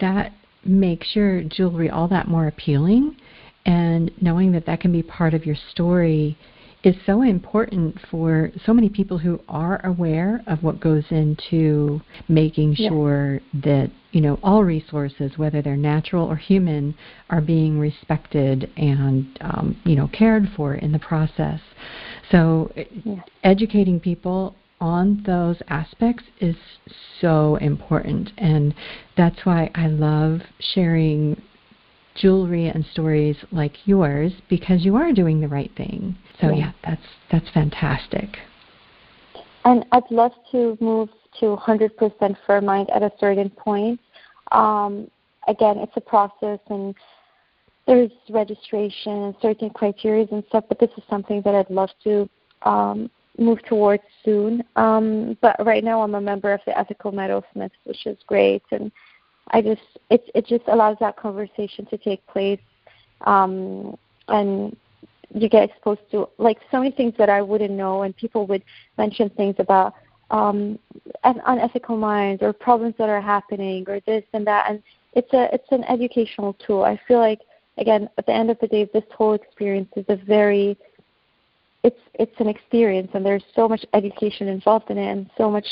That 0.01 0.33
makes 0.65 1.15
your 1.15 1.43
jewelry 1.43 1.89
all 1.89 2.09
that 2.09 2.29
more 2.29 2.49
appealing. 2.49 3.17
And 3.67 4.11
knowing 4.21 4.53
that 4.53 4.67
that 4.67 4.81
can 4.81 4.93
be 4.93 5.03
part 5.03 5.35
of 5.35 5.47
your 5.47 5.57
story 5.71 6.37
is 6.83 6.95
so 7.05 7.23
important 7.23 7.97
for 8.11 8.51
so 8.65 8.73
many 8.73 8.89
people 8.89 9.19
who 9.19 9.39
are 9.49 9.85
aware 9.85 10.43
of 10.47 10.63
what 10.63 10.81
goes 10.81 11.05
into 11.11 12.01
making 12.29 12.75
sure 12.75 13.41
that 13.53 13.91
you 14.13 14.21
know 14.21 14.39
all 14.43 14.65
resources, 14.65 15.33
whether 15.37 15.61
they're 15.61 15.77
natural 15.77 16.27
or 16.27 16.37
human, 16.37 16.95
are 17.29 17.41
being 17.43 17.79
respected 17.79 18.71
and 18.77 19.39
um, 19.43 19.81
you 19.85 19.95
know 19.95 20.09
cared 20.09 20.45
for 20.57 20.75
in 20.75 20.93
the 20.93 20.99
process. 20.99 21.61
So, 22.31 22.73
educating 23.45 24.01
people 24.01 24.57
on 24.81 25.23
those 25.27 25.57
aspects 25.69 26.25
is 26.41 26.57
so 27.21 27.57
important, 27.57 28.31
and 28.39 28.75
that's 29.17 29.45
why 29.45 29.71
I 29.75 29.89
love 29.89 30.41
sharing 30.73 31.41
jewelry 32.21 32.69
and 32.69 32.85
stories 32.93 33.37
like 33.51 33.73
yours 33.87 34.33
because 34.49 34.85
you 34.85 34.97
are 34.97 35.13
doing 35.13 35.41
the 35.41 35.49
right 35.49 35.71
thing. 35.77 36.17
So 36.41 36.49
yeah, 36.49 36.57
yeah 36.57 36.73
that's 36.85 37.03
that's 37.33 37.51
fantastic. 37.55 38.37
And 39.65 39.85
I'd 39.93 40.11
love 40.11 40.33
to 40.53 40.77
move 40.81 41.11
to 41.41 41.57
100% 41.57 42.37
Fairmined 42.47 42.91
at 42.95 43.03
a 43.03 43.13
certain 43.21 43.51
point. 43.51 44.01
Um, 44.53 45.11
again, 45.49 45.79
it's 45.79 45.93
a 45.97 46.01
process 46.01 46.59
and 46.71 46.95
there's 47.87 48.11
registration 48.31 49.13
and 49.13 49.35
certain 49.43 49.71
criteria 49.71 50.27
and 50.31 50.45
stuff, 50.49 50.65
but 50.69 50.79
this 50.79 50.91
is 50.97 51.03
something 51.11 51.43
that 51.45 51.55
I'd 51.55 51.71
love 51.71 51.91
to 52.05 52.29
um, 52.63 53.11
move 53.39 53.59
towards 53.65 54.03
soon. 54.25 54.63
Um, 54.77 55.37
but 55.41 55.57
right 55.65 55.83
now, 55.83 56.03
I'm 56.03 56.15
a 56.15 56.21
member 56.21 56.53
of 56.53 56.61
the 56.67 56.79
Ethical 56.79 57.13
Metalsmiths, 57.13 57.71
which 57.85 58.07
is 58.07 58.19
great, 58.27 58.63
and 58.71 58.93
I 59.51 59.61
just 59.61 59.83
it 60.11 60.23
it 60.35 60.47
just 60.47 60.65
allows 60.69 60.97
that 61.01 61.17
conversation 61.17 61.87
to 61.87 61.99
take 61.99 62.25
place, 62.27 62.61
um, 63.23 63.97
and 64.29 64.77
you 65.35 65.49
get 65.49 65.71
exposed 65.71 66.01
to 66.13 66.29
like 66.39 66.59
so 66.71 66.79
many 66.79 66.91
things 66.91 67.15
that 67.19 67.29
I 67.29 67.43
wouldn't 67.43 67.73
know, 67.73 68.03
and 68.03 68.17
people 68.17 68.47
would 68.47 68.63
mention 68.99 69.31
things 69.31 69.57
about 69.59 69.95
um, 70.31 70.79
unethical 71.25 71.97
minds 71.97 72.43
or 72.43 72.53
problems 72.53 72.95
that 72.99 73.09
are 73.09 73.21
happening 73.21 73.85
or 73.89 74.01
this 74.07 74.25
and 74.33 74.47
that, 74.47 74.67
and 74.69 74.83
it's 75.15 75.33
a 75.33 75.53
it's 75.53 75.71
an 75.71 75.85
educational 75.85 76.55
tool. 76.65 76.85
I 76.85 77.01
feel 77.09 77.19
like 77.19 77.41
again 77.79 78.09
at 78.19 78.27
the 78.27 78.33
end 78.33 78.51
of 78.51 78.59
the 78.61 78.69
day, 78.69 78.89
this 78.93 79.05
whole 79.17 79.35
experience 79.35 79.91
is 79.97 80.05
a 80.09 80.17
very 80.17 80.77
it's 81.83 82.01
it's 82.15 82.39
an 82.39 82.49
experience, 82.49 83.11
and 83.15 83.25
there's 83.25 83.45
so 83.55 83.69
much 83.69 83.85
education 83.95 84.49
involved 84.49 84.91
in 84.91 84.99
it, 84.99 85.11
and 85.11 85.31
so 85.37 85.51
much 85.51 85.67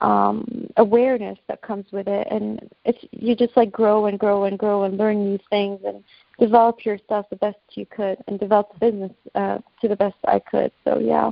um, 0.00 0.68
awareness 0.76 1.38
that 1.48 1.62
comes 1.62 1.86
with 1.92 2.08
it, 2.08 2.26
and 2.30 2.68
it's 2.84 2.98
you 3.12 3.34
just 3.34 3.56
like 3.56 3.70
grow 3.70 4.06
and 4.06 4.18
grow 4.18 4.44
and 4.44 4.58
grow 4.58 4.84
and 4.84 4.98
learn 4.98 5.24
new 5.24 5.38
things 5.50 5.80
and 5.84 6.02
develop 6.38 6.84
yourself 6.84 7.26
the 7.30 7.36
best 7.36 7.58
you 7.72 7.86
could 7.86 8.18
and 8.26 8.40
develop 8.40 8.72
the 8.72 8.90
business 8.90 9.12
uh, 9.34 9.58
to 9.80 9.88
the 9.88 9.96
best 9.96 10.16
I 10.26 10.40
could. 10.40 10.72
So 10.84 10.98
yeah. 10.98 11.30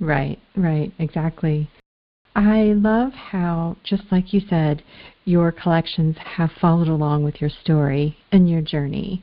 Right, 0.00 0.38
right, 0.56 0.92
exactly. 0.98 1.68
I 2.36 2.72
love 2.74 3.12
how, 3.12 3.76
just 3.84 4.02
like 4.10 4.32
you 4.32 4.40
said, 4.48 4.82
your 5.24 5.52
collections 5.52 6.16
have 6.18 6.50
followed 6.60 6.88
along 6.88 7.22
with 7.22 7.40
your 7.40 7.50
story 7.50 8.16
and 8.32 8.50
your 8.50 8.60
journey 8.60 9.22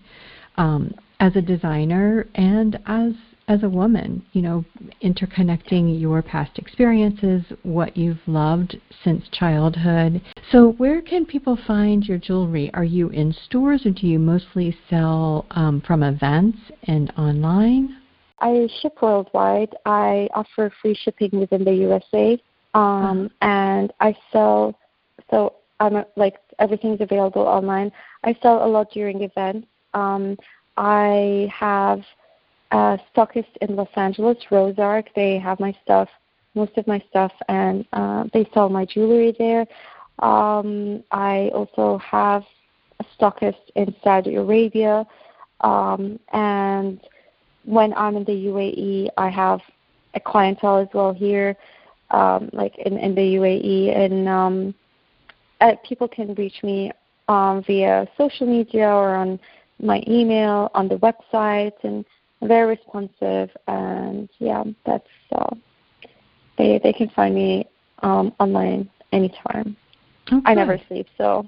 um, 0.55 0.93
as 1.19 1.35
a 1.35 1.41
designer 1.41 2.27
and 2.35 2.79
as 2.85 3.13
as 3.51 3.63
a 3.63 3.69
woman, 3.69 4.23
you 4.31 4.41
know, 4.41 4.63
interconnecting 5.03 5.99
your 5.99 6.21
past 6.21 6.57
experiences, 6.57 7.43
what 7.63 7.97
you've 7.97 8.25
loved 8.25 8.77
since 9.03 9.27
childhood. 9.33 10.21
So, 10.51 10.71
where 10.77 11.01
can 11.01 11.25
people 11.25 11.59
find 11.67 12.05
your 12.05 12.17
jewelry? 12.17 12.71
Are 12.73 12.85
you 12.85 13.09
in 13.09 13.35
stores 13.45 13.85
or 13.85 13.91
do 13.91 14.07
you 14.07 14.19
mostly 14.19 14.77
sell 14.89 15.45
um, 15.51 15.81
from 15.85 16.01
events 16.01 16.59
and 16.83 17.11
online? 17.17 17.97
I 18.39 18.69
ship 18.81 19.01
worldwide. 19.01 19.75
I 19.85 20.29
offer 20.33 20.71
free 20.81 20.95
shipping 20.95 21.37
within 21.37 21.65
the 21.65 21.73
USA, 21.73 22.41
um, 22.73 22.81
uh-huh. 22.81 23.27
and 23.41 23.93
I 23.99 24.15
sell. 24.31 24.79
So 25.29 25.55
I'm 25.81 25.97
a, 25.97 26.05
like 26.15 26.37
everything's 26.57 27.01
available 27.01 27.41
online. 27.41 27.91
I 28.23 28.33
sell 28.41 28.65
a 28.65 28.69
lot 28.69 28.91
during 28.93 29.23
events. 29.23 29.67
Um, 29.93 30.37
I 30.77 31.51
have 31.53 31.99
uh, 32.71 32.97
stockist 33.13 33.55
in 33.61 33.75
Los 33.75 33.89
Angeles, 33.95 34.37
Roseark. 34.49 35.07
They 35.15 35.37
have 35.39 35.59
my 35.59 35.75
stuff, 35.83 36.09
most 36.55 36.77
of 36.77 36.87
my 36.87 37.03
stuff, 37.09 37.31
and 37.47 37.85
uh, 37.93 38.25
they 38.33 38.49
sell 38.53 38.69
my 38.69 38.85
jewelry 38.85 39.35
there. 39.37 39.65
Um, 40.19 41.03
I 41.11 41.51
also 41.53 41.97
have 41.99 42.43
a 42.99 43.05
stockist 43.17 43.55
in 43.75 43.95
Saudi 44.03 44.35
Arabia, 44.35 45.05
um, 45.61 46.19
and 46.33 46.99
when 47.65 47.93
I'm 47.93 48.15
in 48.15 48.23
the 48.23 48.31
UAE, 48.31 49.09
I 49.17 49.29
have 49.29 49.59
a 50.13 50.19
clientele 50.19 50.79
as 50.79 50.87
well 50.93 51.13
here, 51.13 51.55
um, 52.11 52.49
like 52.53 52.77
in, 52.77 52.97
in 52.97 53.15
the 53.15 53.35
UAE, 53.35 53.95
and 53.95 54.27
um, 54.27 54.75
uh, 55.61 55.73
people 55.87 56.07
can 56.07 56.33
reach 56.35 56.63
me 56.63 56.91
um, 57.27 57.63
via 57.65 58.07
social 58.17 58.47
media 58.47 58.87
or 58.87 59.15
on 59.15 59.39
my 59.81 60.03
email, 60.07 60.69
on 60.73 60.87
the 60.87 60.97
website, 60.97 61.73
and 61.83 62.05
very 62.41 62.67
responsive, 62.67 63.49
and 63.67 64.29
yeah, 64.39 64.63
that's 64.85 65.07
uh, 65.33 65.55
they 66.57 66.79
they 66.83 66.93
can 66.93 67.09
find 67.09 67.35
me 67.35 67.67
um, 67.99 68.33
online 68.39 68.89
anytime. 69.11 69.75
Okay. 70.31 70.41
I 70.45 70.53
never 70.53 70.79
sleep, 70.87 71.07
so 71.17 71.47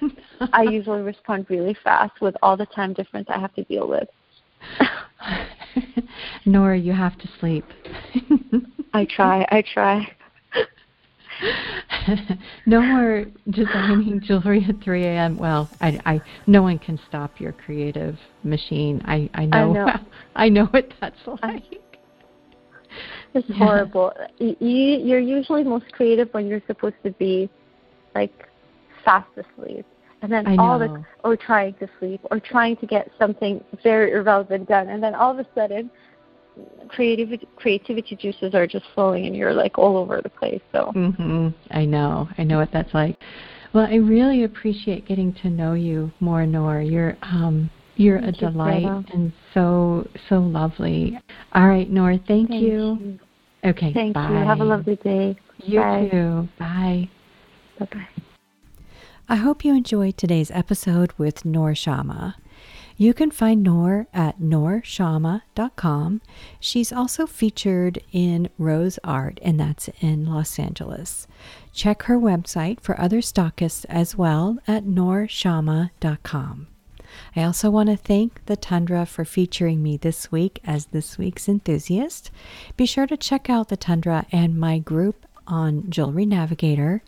I 0.52 0.62
usually 0.62 1.02
respond 1.02 1.46
really 1.48 1.76
fast 1.82 2.20
with 2.20 2.36
all 2.42 2.56
the 2.56 2.66
time 2.66 2.92
difference 2.92 3.28
I 3.28 3.38
have 3.38 3.54
to 3.54 3.64
deal 3.64 3.88
with. 3.88 4.08
Nora, 6.46 6.78
you 6.78 6.92
have 6.92 7.18
to 7.18 7.28
sleep. 7.38 7.64
I 8.92 9.04
try. 9.04 9.46
I 9.50 9.62
try. 9.62 10.16
no 12.66 12.80
more 12.80 13.24
designing 13.50 14.20
jewelry 14.20 14.64
at 14.68 14.82
3 14.82 15.04
a.m. 15.04 15.36
Well, 15.36 15.68
I, 15.80 16.00
I, 16.06 16.20
no 16.46 16.62
one 16.62 16.78
can 16.78 16.98
stop 17.08 17.40
your 17.40 17.52
creative 17.52 18.18
machine. 18.44 19.02
I, 19.04 19.28
I 19.34 19.46
know, 19.46 19.56
I 19.56 19.72
know, 19.72 20.00
I 20.36 20.48
know 20.48 20.64
what 20.66 20.92
that's 21.00 21.18
like. 21.42 21.62
It's 23.34 23.48
yeah. 23.48 23.56
horrible. 23.56 24.12
You, 24.38 24.56
you're 24.60 25.20
usually 25.20 25.62
most 25.62 25.90
creative 25.92 26.28
when 26.32 26.46
you're 26.46 26.62
supposed 26.66 26.96
to 27.04 27.12
be, 27.12 27.48
like, 28.14 28.48
fast 29.04 29.28
asleep, 29.36 29.86
and 30.22 30.30
then 30.30 30.58
all 30.58 30.78
the 30.78 31.02
or 31.24 31.36
trying 31.36 31.74
to 31.74 31.88
sleep 31.98 32.20
or 32.30 32.40
trying 32.40 32.76
to 32.76 32.86
get 32.86 33.10
something 33.18 33.62
very 33.82 34.12
irrelevant 34.12 34.68
done, 34.68 34.88
and 34.88 35.02
then 35.02 35.14
all 35.14 35.30
of 35.30 35.38
a 35.38 35.46
sudden 35.54 35.90
creativity 36.88 37.48
creativity 37.56 38.16
juices 38.16 38.54
are 38.54 38.66
just 38.66 38.84
flowing 38.94 39.26
and 39.26 39.36
you're 39.36 39.52
like 39.54 39.78
all 39.78 39.96
over 39.96 40.20
the 40.20 40.28
place 40.28 40.60
so. 40.72 40.92
Mhm 40.94 41.54
i 41.70 41.84
know. 41.84 42.28
I 42.38 42.44
know 42.44 42.58
what 42.58 42.70
that's 42.72 42.92
like. 42.94 43.16
Well 43.72 43.86
i 43.86 43.96
really 43.96 44.44
appreciate 44.44 45.06
getting 45.06 45.32
to 45.42 45.50
know 45.50 45.74
you 45.74 46.10
more 46.20 46.44
nora. 46.46 46.84
You're 46.84 47.16
um 47.22 47.70
you're 47.96 48.20
thank 48.20 48.36
a 48.36 48.50
delight 48.50 48.82
you, 48.82 49.04
and 49.12 49.32
so 49.54 50.08
so 50.28 50.38
lovely. 50.40 51.18
All 51.52 51.66
right 51.66 51.88
nora 51.88 52.18
thank, 52.26 52.48
thank 52.50 52.62
you. 52.62 52.98
you. 53.00 53.18
okay 53.64 53.92
thank 53.92 54.14
bye. 54.14 54.28
you. 54.28 54.36
Have 54.36 54.60
a 54.60 54.64
lovely 54.64 54.96
day. 54.96 55.36
You 55.58 55.80
bye. 55.80 56.08
too. 56.10 56.48
Bye. 56.58 57.08
Bye 57.78 57.88
bye 57.92 58.08
I 59.28 59.36
hope 59.36 59.64
you 59.64 59.74
enjoyed 59.74 60.16
today's 60.16 60.50
episode 60.50 61.12
with 61.16 61.44
Noor 61.44 61.72
Shamma. 61.74 62.34
You 63.00 63.14
can 63.14 63.30
find 63.30 63.62
Noor 63.62 64.08
at 64.12 64.40
noorshamma.com. 64.40 66.20
She's 66.60 66.92
also 66.92 67.26
featured 67.26 68.02
in 68.12 68.50
Roseark, 68.60 69.38
and 69.40 69.58
that's 69.58 69.88
in 70.00 70.26
Los 70.26 70.58
Angeles. 70.58 71.26
Check 71.72 72.02
her 72.02 72.18
website 72.18 72.78
for 72.82 73.00
other 73.00 73.22
stockists 73.22 73.86
as 73.88 74.18
well 74.18 74.58
at 74.68 74.84
noorshamma.com. 74.84 76.66
I 77.34 77.42
also 77.42 77.70
want 77.70 77.88
to 77.88 77.96
thank 77.96 78.44
the 78.44 78.56
Tundra 78.56 79.06
for 79.06 79.24
featuring 79.24 79.82
me 79.82 79.96
this 79.96 80.30
week 80.30 80.60
as 80.66 80.84
this 80.84 81.16
week's 81.16 81.48
enthusiast. 81.48 82.30
Be 82.76 82.84
sure 82.84 83.06
to 83.06 83.16
check 83.16 83.48
out 83.48 83.70
the 83.70 83.78
Tundra 83.78 84.26
and 84.30 84.60
my 84.60 84.78
group 84.78 85.24
on 85.46 85.88
Jewelry 85.88 86.26
Navigator. 86.26 87.02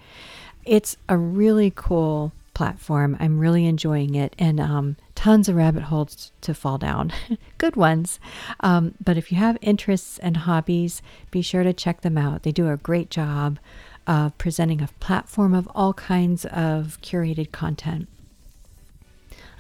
It's 0.65 0.97
a 1.11 1.19
really 1.19 1.71
cool 1.71 2.33
platform. 2.55 3.17
I'm 3.21 3.39
really 3.39 3.67
enjoying 3.67 4.15
it 4.15 4.35
and 4.39 4.61
um, 4.61 4.97
tons 5.23 5.49
of 5.49 5.55
rabbit 5.55 5.85
holes 5.85 6.33
to 6.41 6.53
fall 6.53 6.79
down. 6.79 7.13
Good 7.59 7.77
ones. 7.77 8.19
Um, 8.59 8.97
but 9.01 9.17
if 9.17 9.31
you 9.31 9.39
have 9.39 9.57
interests 9.61 10.19
and 10.19 10.39
hobbies, 10.39 11.01
be 11.31 11.43
sure 11.43 11.63
to 11.63 11.73
check 11.73 12.01
them 12.01 12.19
out. 12.19 12.43
They 12.43 12.51
do 12.51 12.69
a 12.69 12.77
great 12.77 13.09
job 13.09 13.61
of 14.05 14.37
presenting 14.37 14.83
a 14.83 14.89
platform 14.99 15.55
of 15.55 15.69
all 15.77 15.93
kinds 15.93 16.45
of 16.47 16.99
curated 17.03 17.53
content. 17.53 18.09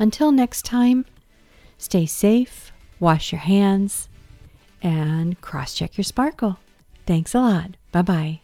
Until 0.00 0.32
next 0.32 0.64
time, 0.64 1.04
stay 1.78 2.06
safe, 2.06 2.72
wash 2.98 3.30
your 3.30 3.42
hands, 3.42 4.08
and 4.82 5.40
cross 5.40 5.74
check 5.74 5.96
your 5.96 6.02
sparkle. 6.02 6.58
Thanks 7.06 7.36
a 7.36 7.40
lot. 7.40 7.76
Bye 7.92 8.02
bye. 8.02 8.40